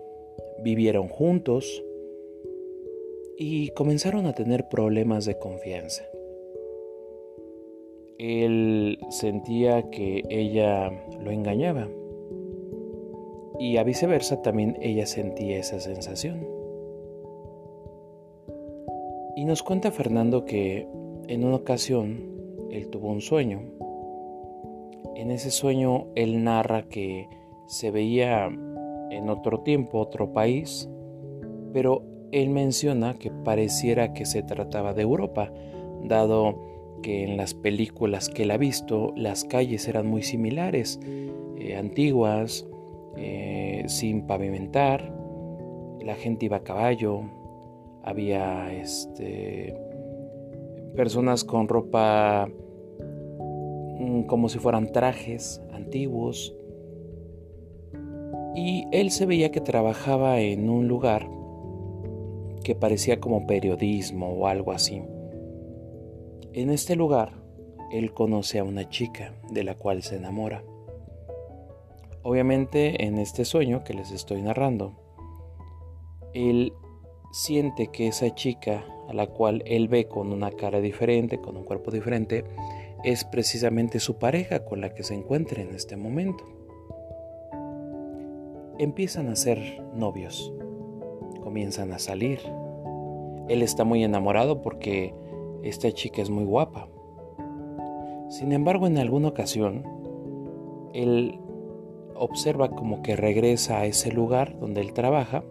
vivieron 0.64 1.08
juntos 1.08 1.84
y 3.38 3.70
comenzaron 3.70 4.26
a 4.26 4.34
tener 4.34 4.70
problemas 4.70 5.26
de 5.26 5.38
confianza. 5.38 6.06
Él 8.18 9.00
sentía 9.10 9.90
que 9.90 10.24
ella 10.30 10.90
lo 11.24 11.32
engañaba 11.32 11.88
y 13.60 13.78
a 13.78 13.84
viceversa 13.84 14.42
también 14.42 14.78
ella 14.82 15.06
sentía 15.06 15.60
esa 15.60 15.80
sensación. 15.80 16.48
Y 19.36 19.46
nos 19.46 19.62
cuenta 19.62 19.92
Fernando 19.92 20.46
que 20.46 20.88
en 21.28 21.44
una 21.44 21.58
ocasión 21.58 22.68
él 22.72 22.90
tuvo 22.90 23.10
un 23.10 23.22
sueño. 23.22 23.77
En 25.18 25.32
ese 25.32 25.50
sueño 25.50 26.06
él 26.14 26.44
narra 26.44 26.84
que 26.84 27.28
se 27.66 27.90
veía 27.90 28.46
en 29.10 29.30
otro 29.30 29.62
tiempo, 29.62 29.98
otro 29.98 30.32
país, 30.32 30.88
pero 31.74 32.04
él 32.32 32.52
menciona 32.52 33.16
que 33.16 33.32
pareciera 33.32 34.14
que 34.14 34.28
se 34.28 34.44
trataba 34.44 34.94
de 34.94 35.02
Europa, 35.02 35.52
dado 36.04 36.64
que 37.02 37.24
en 37.24 37.36
las 37.36 37.56
películas 37.56 38.30
que 38.30 38.44
él 38.44 38.52
ha 38.52 38.58
visto 38.58 39.12
las 39.16 39.44
calles 39.44 39.88
eran 39.88 40.06
muy 40.06 40.22
similares, 40.22 41.00
eh, 41.58 41.76
antiguas, 41.76 42.68
eh, 43.16 43.86
sin 43.88 44.28
pavimentar, 44.28 45.12
la 46.00 46.14
gente 46.14 46.46
iba 46.46 46.58
a 46.58 46.64
caballo, 46.64 47.22
había 48.04 48.72
este, 48.72 49.76
personas 50.96 51.44
con 51.44 51.68
ropa 51.68 52.48
como 54.28 54.50
si 54.50 54.60
fueran 54.60 54.92
trajes 54.92 55.62
antiguos, 55.74 56.56
y 58.56 58.88
él 58.92 59.12
se 59.12 59.26
veía 59.26 59.52
que 59.52 59.62
trabajaba 59.62 60.40
en 60.40 60.70
un 60.70 60.88
lugar 60.88 61.30
que 62.64 62.74
parecía 62.74 63.20
como 63.20 63.46
periodismo 63.46 64.30
o 64.30 64.48
algo 64.48 64.72
así. 64.72 65.02
En 66.54 66.72
este 66.72 66.96
lugar, 66.96 67.34
él 67.92 68.14
conoce 68.14 68.60
a 68.60 68.64
una 68.64 68.90
chica 68.90 69.34
de 69.52 69.64
la 69.64 69.76
cual 69.76 70.02
se 70.02 70.16
enamora. 70.16 70.64
Obviamente 72.24 73.06
en 73.06 73.20
este 73.20 73.46
sueño 73.46 73.84
que 73.84 73.94
les 73.94 74.12
estoy 74.12 74.42
narrando, 74.42 74.94
él 76.34 76.74
siente 77.32 77.88
que 77.88 78.08
esa 78.08 78.34
chica 78.34 78.84
a 79.08 79.14
la 79.14 79.28
cual 79.28 79.64
él 79.66 79.88
ve 79.88 80.08
con 80.08 80.34
una 80.34 80.52
cara 80.52 80.82
diferente, 80.82 81.40
con 81.40 81.56
un 81.56 81.64
cuerpo 81.64 81.92
diferente, 81.92 82.44
es 83.08 83.24
precisamente 83.24 84.02
su 84.02 84.18
pareja 84.18 84.66
con 84.66 84.82
la 84.82 84.94
que 84.94 85.02
se 85.02 85.14
encuentra 85.14 85.62
en 85.62 85.74
este 85.74 85.96
momento. 85.96 86.44
Empiezan 88.80 89.30
a 89.30 89.38
ser 89.38 89.82
novios, 89.94 90.54
comienzan 91.42 91.94
a 91.94 92.00
salir. 92.00 92.42
Él 93.48 93.62
está 93.62 93.86
muy 93.86 94.04
enamorado 94.04 94.62
porque 94.62 95.16
esta 95.64 95.90
chica 95.94 96.22
es 96.22 96.30
muy 96.30 96.44
guapa. 96.44 96.90
Sin 98.28 98.52
embargo, 98.52 98.88
en 98.88 98.98
alguna 98.98 99.30
ocasión, 99.30 99.86
él 100.94 101.40
observa 102.14 102.72
como 102.72 103.02
que 103.04 103.16
regresa 103.16 103.80
a 103.80 103.86
ese 103.86 104.12
lugar 104.12 104.60
donde 104.60 104.82
él 104.82 104.92
trabaja 104.92 105.46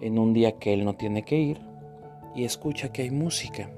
en 0.00 0.18
un 0.18 0.32
día 0.32 0.58
que 0.58 0.72
él 0.72 0.84
no 0.84 0.96
tiene 0.96 1.24
que 1.24 1.38
ir 1.38 1.60
y 2.34 2.42
escucha 2.42 2.90
que 2.90 3.02
hay 3.02 3.12
música. 3.12 3.70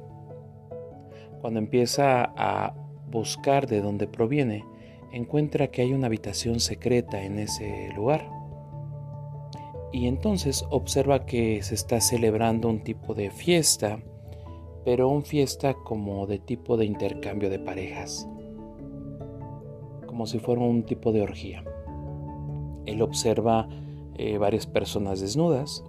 Cuando 1.42 1.58
empieza 1.60 2.32
a 2.34 2.83
buscar 3.14 3.68
de 3.68 3.80
dónde 3.80 4.08
proviene, 4.08 4.64
encuentra 5.12 5.68
que 5.68 5.82
hay 5.82 5.92
una 5.92 6.08
habitación 6.08 6.58
secreta 6.58 7.22
en 7.22 7.38
ese 7.38 7.90
lugar. 7.94 8.28
Y 9.92 10.08
entonces 10.08 10.66
observa 10.70 11.24
que 11.24 11.62
se 11.62 11.76
está 11.76 12.00
celebrando 12.00 12.68
un 12.68 12.82
tipo 12.82 13.14
de 13.14 13.30
fiesta, 13.30 14.00
pero 14.84 15.08
un 15.08 15.22
fiesta 15.22 15.74
como 15.74 16.26
de 16.26 16.40
tipo 16.40 16.76
de 16.76 16.86
intercambio 16.86 17.48
de 17.48 17.60
parejas, 17.60 18.28
como 20.08 20.26
si 20.26 20.40
fuera 20.40 20.62
un 20.62 20.82
tipo 20.82 21.12
de 21.12 21.22
orgía. 21.22 21.64
Él 22.84 23.00
observa 23.00 23.68
eh, 24.16 24.36
varias 24.38 24.66
personas 24.66 25.20
desnudas, 25.20 25.84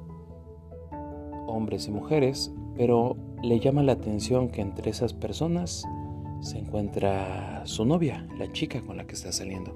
hombres 1.47 1.87
y 1.87 1.91
mujeres, 1.91 2.53
pero 2.77 3.17
le 3.41 3.59
llama 3.59 3.81
la 3.81 3.93
atención 3.93 4.49
que 4.49 4.61
entre 4.61 4.91
esas 4.91 5.13
personas 5.13 5.85
se 6.45 6.59
encuentra 6.59 7.65
su 7.65 7.85
novia, 7.85 8.27
la 8.37 8.51
chica 8.51 8.79
con 8.85 8.97
la 8.97 9.07
que 9.07 9.15
está 9.15 9.31
saliendo. 9.31 9.71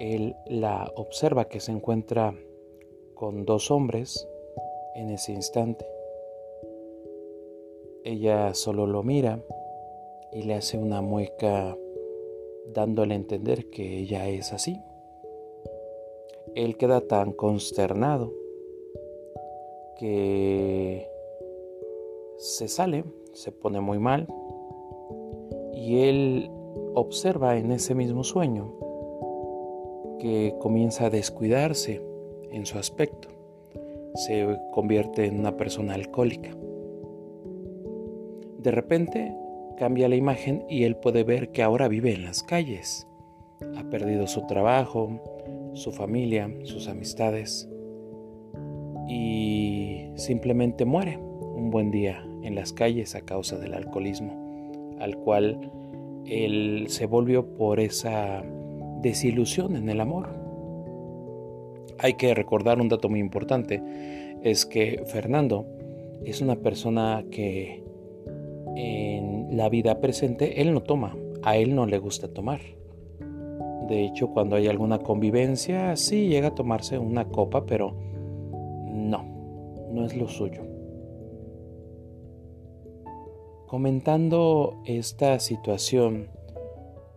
Él 0.00 0.34
la 0.46 0.90
observa 0.96 1.44
que 1.44 1.60
se 1.60 1.70
encuentra 1.70 2.34
con 3.14 3.44
dos 3.44 3.70
hombres 3.70 4.26
en 4.96 5.10
ese 5.10 5.30
instante. 5.30 5.86
Ella 8.02 8.52
solo 8.54 8.88
lo 8.88 9.04
mira 9.04 9.40
y 10.32 10.42
le 10.42 10.54
hace 10.54 10.76
una 10.76 11.00
mueca 11.00 11.76
dándole 12.66 13.14
a 13.14 13.18
entender 13.18 13.70
que 13.70 13.98
ella 13.98 14.28
es 14.28 14.52
así. 14.52 14.76
Él 16.56 16.76
queda 16.76 17.00
tan 17.00 17.30
consternado 17.32 18.32
que 20.00 21.08
se 22.38 22.66
sale, 22.66 23.04
se 23.34 23.52
pone 23.52 23.80
muy 23.80 24.00
mal 24.00 24.26
y 25.80 26.00
él 26.00 26.50
observa 26.94 27.56
en 27.56 27.72
ese 27.72 27.94
mismo 27.94 28.22
sueño 28.22 28.74
que 30.18 30.54
comienza 30.60 31.06
a 31.06 31.10
descuidarse 31.10 32.02
en 32.50 32.66
su 32.66 32.78
aspecto. 32.78 33.28
Se 34.14 34.58
convierte 34.72 35.24
en 35.24 35.38
una 35.38 35.56
persona 35.56 35.94
alcohólica. 35.94 36.50
De 38.58 38.70
repente 38.70 39.34
cambia 39.78 40.10
la 40.10 40.16
imagen 40.16 40.66
y 40.68 40.84
él 40.84 40.96
puede 40.96 41.24
ver 41.24 41.50
que 41.50 41.62
ahora 41.62 41.88
vive 41.88 42.12
en 42.12 42.24
las 42.24 42.42
calles. 42.42 43.08
Ha 43.76 43.88
perdido 43.88 44.26
su 44.26 44.46
trabajo, 44.46 45.18
su 45.72 45.92
familia, 45.92 46.54
sus 46.64 46.88
amistades 46.88 47.70
y 49.08 50.10
simplemente 50.16 50.84
muere 50.84 51.16
un 51.16 51.70
buen 51.70 51.90
día 51.90 52.22
en 52.42 52.54
las 52.54 52.74
calles 52.74 53.14
a 53.14 53.22
causa 53.22 53.56
del 53.58 53.72
alcoholismo, 53.72 54.39
al 55.00 55.16
cual 55.16 55.70
él 56.26 56.86
se 56.88 57.06
volvió 57.06 57.46
por 57.54 57.80
esa 57.80 58.42
desilusión 59.00 59.76
en 59.76 59.88
el 59.88 60.00
amor. 60.00 60.28
Hay 61.98 62.14
que 62.14 62.34
recordar 62.34 62.80
un 62.80 62.88
dato 62.88 63.08
muy 63.08 63.20
importante, 63.20 63.82
es 64.42 64.64
que 64.64 65.02
Fernando 65.06 65.66
es 66.24 66.40
una 66.40 66.56
persona 66.56 67.24
que 67.30 67.82
en 68.76 69.56
la 69.56 69.68
vida 69.68 70.00
presente 70.00 70.60
él 70.60 70.72
no 70.72 70.82
toma, 70.82 71.16
a 71.42 71.56
él 71.56 71.74
no 71.74 71.86
le 71.86 71.98
gusta 71.98 72.28
tomar. 72.28 72.60
De 73.88 74.04
hecho, 74.04 74.28
cuando 74.28 74.56
hay 74.56 74.68
alguna 74.68 74.98
convivencia, 74.98 75.96
sí 75.96 76.28
llega 76.28 76.48
a 76.48 76.54
tomarse 76.54 76.98
una 76.98 77.24
copa, 77.24 77.66
pero 77.66 77.96
no, 78.86 79.24
no 79.90 80.06
es 80.06 80.16
lo 80.16 80.28
suyo. 80.28 80.69
Comentando 83.70 84.82
esta 84.84 85.38
situación 85.38 86.28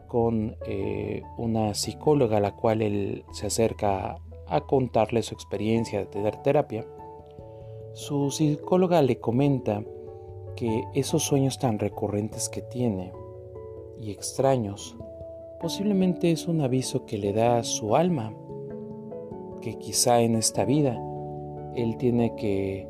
con 0.07 0.55
eh, 0.67 1.23
una 1.35 1.73
psicóloga 1.73 2.37
a 2.37 2.41
la 2.41 2.55
cual 2.55 2.83
él 2.83 3.25
se 3.31 3.47
acerca 3.47 4.17
a 4.45 4.61
contarle 4.61 5.23
su 5.23 5.33
experiencia 5.33 5.97
de 5.97 6.05
tener 6.05 6.35
terapia, 6.43 6.85
su 7.93 8.29
psicóloga 8.29 9.01
le 9.01 9.19
comenta 9.19 9.83
que 10.55 10.83
esos 10.93 11.23
sueños 11.23 11.57
tan 11.57 11.79
recurrentes 11.79 12.49
que 12.49 12.61
tiene 12.61 13.11
y 13.99 14.11
extraños 14.11 14.95
posiblemente 15.59 16.29
es 16.29 16.47
un 16.47 16.61
aviso 16.61 17.07
que 17.07 17.17
le 17.17 17.33
da 17.33 17.57
a 17.57 17.63
su 17.63 17.95
alma 17.95 18.31
que 19.59 19.79
quizá 19.79 20.21
en 20.21 20.35
esta 20.35 20.65
vida 20.65 21.01
él 21.75 21.97
tiene 21.97 22.35
que 22.35 22.87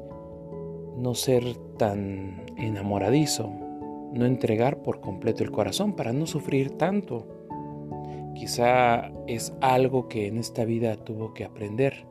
no 0.98 1.16
ser 1.16 1.46
tan 1.78 2.44
enamoradizo, 2.58 3.52
no 4.14 4.26
entregar 4.26 4.84
por 4.84 5.02
completo 5.02 5.44
el 5.44 5.52
corazón 5.52 5.94
para 5.96 6.14
no 6.14 6.28
sufrir 6.28 6.78
tanto. 6.78 7.28
Quizá 8.36 9.12
es 9.28 9.54
algo 9.62 10.08
que 10.08 10.28
en 10.28 10.38
esta 10.38 10.66
vida 10.66 10.96
tuvo 10.98 11.34
que 11.34 11.46
aprender. 11.46 12.06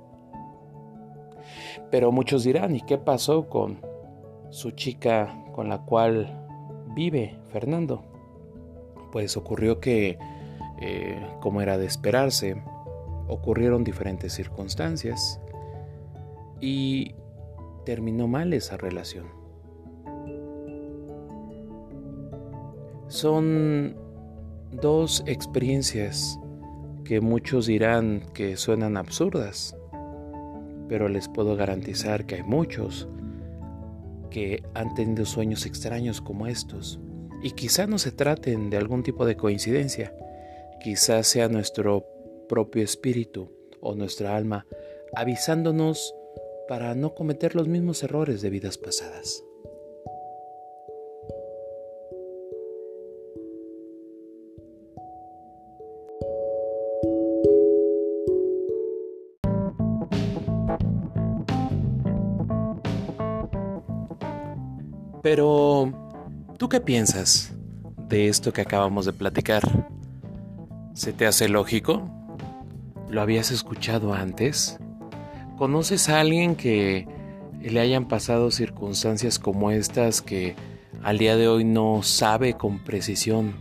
Pero 1.90 2.12
muchos 2.12 2.44
dirán, 2.44 2.74
¿y 2.74 2.80
qué 2.80 2.98
pasó 2.98 3.48
con 3.48 3.80
su 4.50 4.70
chica 4.72 5.44
con 5.52 5.68
la 5.68 5.84
cual 5.84 6.46
vive 6.94 7.38
Fernando? 7.50 8.04
Pues 9.10 9.36
ocurrió 9.36 9.80
que, 9.80 10.18
eh, 10.80 11.26
como 11.40 11.60
era 11.60 11.76
de 11.78 11.86
esperarse, 11.86 12.62
ocurrieron 13.28 13.84
diferentes 13.84 14.32
circunstancias 14.32 15.40
y 16.60 17.14
terminó 17.84 18.28
mal 18.28 18.52
esa 18.52 18.76
relación. 18.76 19.41
Son 23.12 23.94
dos 24.70 25.22
experiencias 25.26 26.40
que 27.04 27.20
muchos 27.20 27.66
dirán 27.66 28.22
que 28.32 28.56
suenan 28.56 28.96
absurdas, 28.96 29.76
pero 30.88 31.10
les 31.10 31.28
puedo 31.28 31.54
garantizar 31.54 32.24
que 32.24 32.36
hay 32.36 32.42
muchos 32.42 33.06
que 34.30 34.62
han 34.72 34.94
tenido 34.94 35.26
sueños 35.26 35.66
extraños 35.66 36.22
como 36.22 36.46
estos. 36.46 37.00
Y 37.42 37.50
quizá 37.50 37.86
no 37.86 37.98
se 37.98 38.12
traten 38.12 38.70
de 38.70 38.78
algún 38.78 39.02
tipo 39.02 39.26
de 39.26 39.36
coincidencia, 39.36 40.14
quizá 40.82 41.22
sea 41.22 41.50
nuestro 41.50 42.06
propio 42.48 42.82
espíritu 42.82 43.52
o 43.82 43.94
nuestra 43.94 44.34
alma 44.34 44.64
avisándonos 45.14 46.14
para 46.66 46.94
no 46.94 47.14
cometer 47.14 47.56
los 47.56 47.68
mismos 47.68 48.02
errores 48.04 48.40
de 48.40 48.48
vidas 48.48 48.78
pasadas. 48.78 49.44
Pero, 65.34 65.90
¿tú 66.58 66.68
qué 66.68 66.78
piensas 66.78 67.54
de 68.06 68.28
esto 68.28 68.52
que 68.52 68.60
acabamos 68.60 69.06
de 69.06 69.14
platicar? 69.14 69.62
¿Se 70.92 71.14
te 71.14 71.26
hace 71.26 71.48
lógico? 71.48 72.06
¿Lo 73.08 73.22
habías 73.22 73.50
escuchado 73.50 74.12
antes? 74.12 74.78
¿Conoces 75.56 76.10
a 76.10 76.20
alguien 76.20 76.54
que 76.54 77.08
le 77.62 77.80
hayan 77.80 78.08
pasado 78.08 78.50
circunstancias 78.50 79.38
como 79.38 79.70
estas 79.70 80.20
que 80.20 80.54
al 81.02 81.16
día 81.16 81.38
de 81.38 81.48
hoy 81.48 81.64
no 81.64 82.02
sabe 82.02 82.52
con 82.52 82.84
precisión 82.84 83.54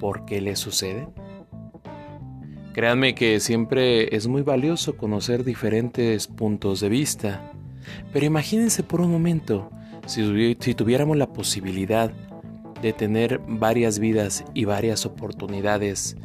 por 0.00 0.24
qué 0.24 0.40
le 0.40 0.56
sucede? 0.56 1.06
Créanme 2.72 3.14
que 3.14 3.38
siempre 3.38 4.16
es 4.16 4.26
muy 4.26 4.42
valioso 4.42 4.96
conocer 4.96 5.44
diferentes 5.44 6.26
puntos 6.26 6.80
de 6.80 6.88
vista, 6.88 7.52
pero 8.12 8.26
imagínense 8.26 8.82
por 8.82 9.00
un 9.00 9.12
momento 9.12 9.70
si, 10.06 10.74
tuviéramos 10.74 11.16
la 11.16 11.32
posibilidad 11.32 12.12
de 12.82 12.92
tener 12.92 13.40
varias 13.46 13.98
vidas 13.98 14.44
y 14.54 14.64
varias 14.64 15.06
oportunidades, 15.06 16.16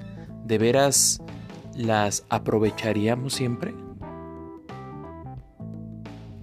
¿de 0.45 0.57
veras 0.57 1.21
las 1.75 2.25
aprovecharíamos 2.29 3.33
siempre? 3.33 3.73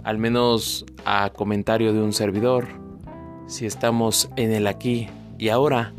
al 0.07 0.19
menos 0.19 0.87
a 1.05 1.31
comentario 1.31 1.93
de 1.93 2.01
un 2.01 2.13
servidor, 2.13 2.69
si 3.49 3.67
estamos 3.67 4.31
en 4.37 4.53
el 4.53 4.69
aquí 4.69 5.09
y 5.37 5.49
ahora, 5.49 5.95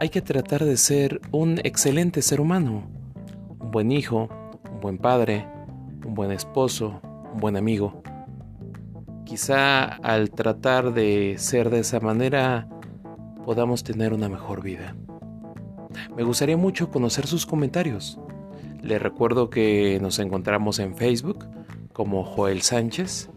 hay 0.00 0.10
que 0.10 0.20
tratar 0.20 0.66
de 0.66 0.76
ser 0.76 1.22
un 1.32 1.58
excelente 1.64 2.20
ser 2.20 2.42
humano, 2.42 2.82
un 3.58 3.70
buen 3.70 3.90
hijo, 3.90 4.28
un 4.70 4.80
buen 4.82 4.98
padre, 4.98 5.46
un 6.04 6.14
buen 6.14 6.30
esposo, 6.30 7.00
un 7.32 7.40
buen 7.40 7.56
amigo. 7.56 7.97
Quizá 9.38 9.84
al 9.84 10.32
tratar 10.32 10.92
de 10.92 11.36
ser 11.38 11.70
de 11.70 11.78
esa 11.78 12.00
manera 12.00 12.68
podamos 13.44 13.84
tener 13.84 14.12
una 14.12 14.28
mejor 14.28 14.64
vida. 14.64 14.96
Me 16.16 16.24
gustaría 16.24 16.56
mucho 16.56 16.90
conocer 16.90 17.28
sus 17.28 17.46
comentarios. 17.46 18.18
Les 18.82 19.00
recuerdo 19.00 19.48
que 19.48 20.00
nos 20.02 20.18
encontramos 20.18 20.80
en 20.80 20.96
Facebook 20.96 21.46
como 21.92 22.24
Joel 22.24 22.62
Sánchez 22.62 23.30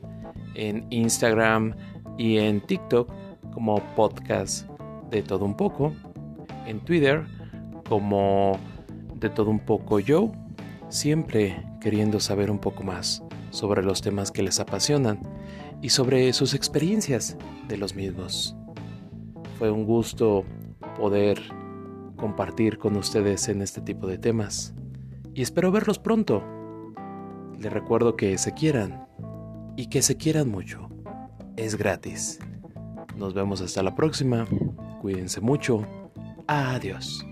en 0.55 0.87
Instagram 0.89 1.75
y 2.17 2.39
en 2.39 2.61
TikTok 2.61 3.07
como 3.53 3.79
podcast 3.95 4.67
de 5.11 5.21
todo 5.21 5.45
un 5.45 5.55
poco, 5.55 5.93
en 6.65 6.79
Twitter 6.79 7.27
como 7.87 8.57
de 9.13 9.29
todo 9.29 9.51
un 9.51 9.59
poco 9.59 9.99
yo, 9.99 10.31
siempre 10.89 11.63
queriendo 11.79 12.19
saber 12.19 12.49
un 12.49 12.57
poco 12.57 12.81
más 12.81 13.21
sobre 13.51 13.83
los 13.83 14.01
temas 14.01 14.31
que 14.31 14.41
les 14.41 14.59
apasionan 14.59 15.19
y 15.81 15.89
sobre 15.89 16.31
sus 16.33 16.53
experiencias 16.53 17.37
de 17.67 17.77
los 17.77 17.95
mismos. 17.95 18.55
Fue 19.57 19.71
un 19.71 19.85
gusto 19.85 20.45
poder 20.97 21.41
compartir 22.15 22.77
con 22.77 22.95
ustedes 22.97 23.49
en 23.49 23.61
este 23.61 23.81
tipo 23.81 24.07
de 24.07 24.17
temas 24.17 24.73
y 25.33 25.41
espero 25.41 25.71
verlos 25.71 25.99
pronto. 25.99 26.43
Les 27.57 27.71
recuerdo 27.71 28.15
que 28.15 28.37
se 28.37 28.53
quieran 28.53 29.05
y 29.75 29.87
que 29.87 30.01
se 30.01 30.17
quieran 30.17 30.49
mucho. 30.49 30.89
Es 31.57 31.75
gratis. 31.75 32.39
Nos 33.17 33.33
vemos 33.33 33.61
hasta 33.61 33.83
la 33.83 33.95
próxima. 33.95 34.47
Cuídense 35.01 35.41
mucho. 35.41 35.85
Adiós. 36.47 37.25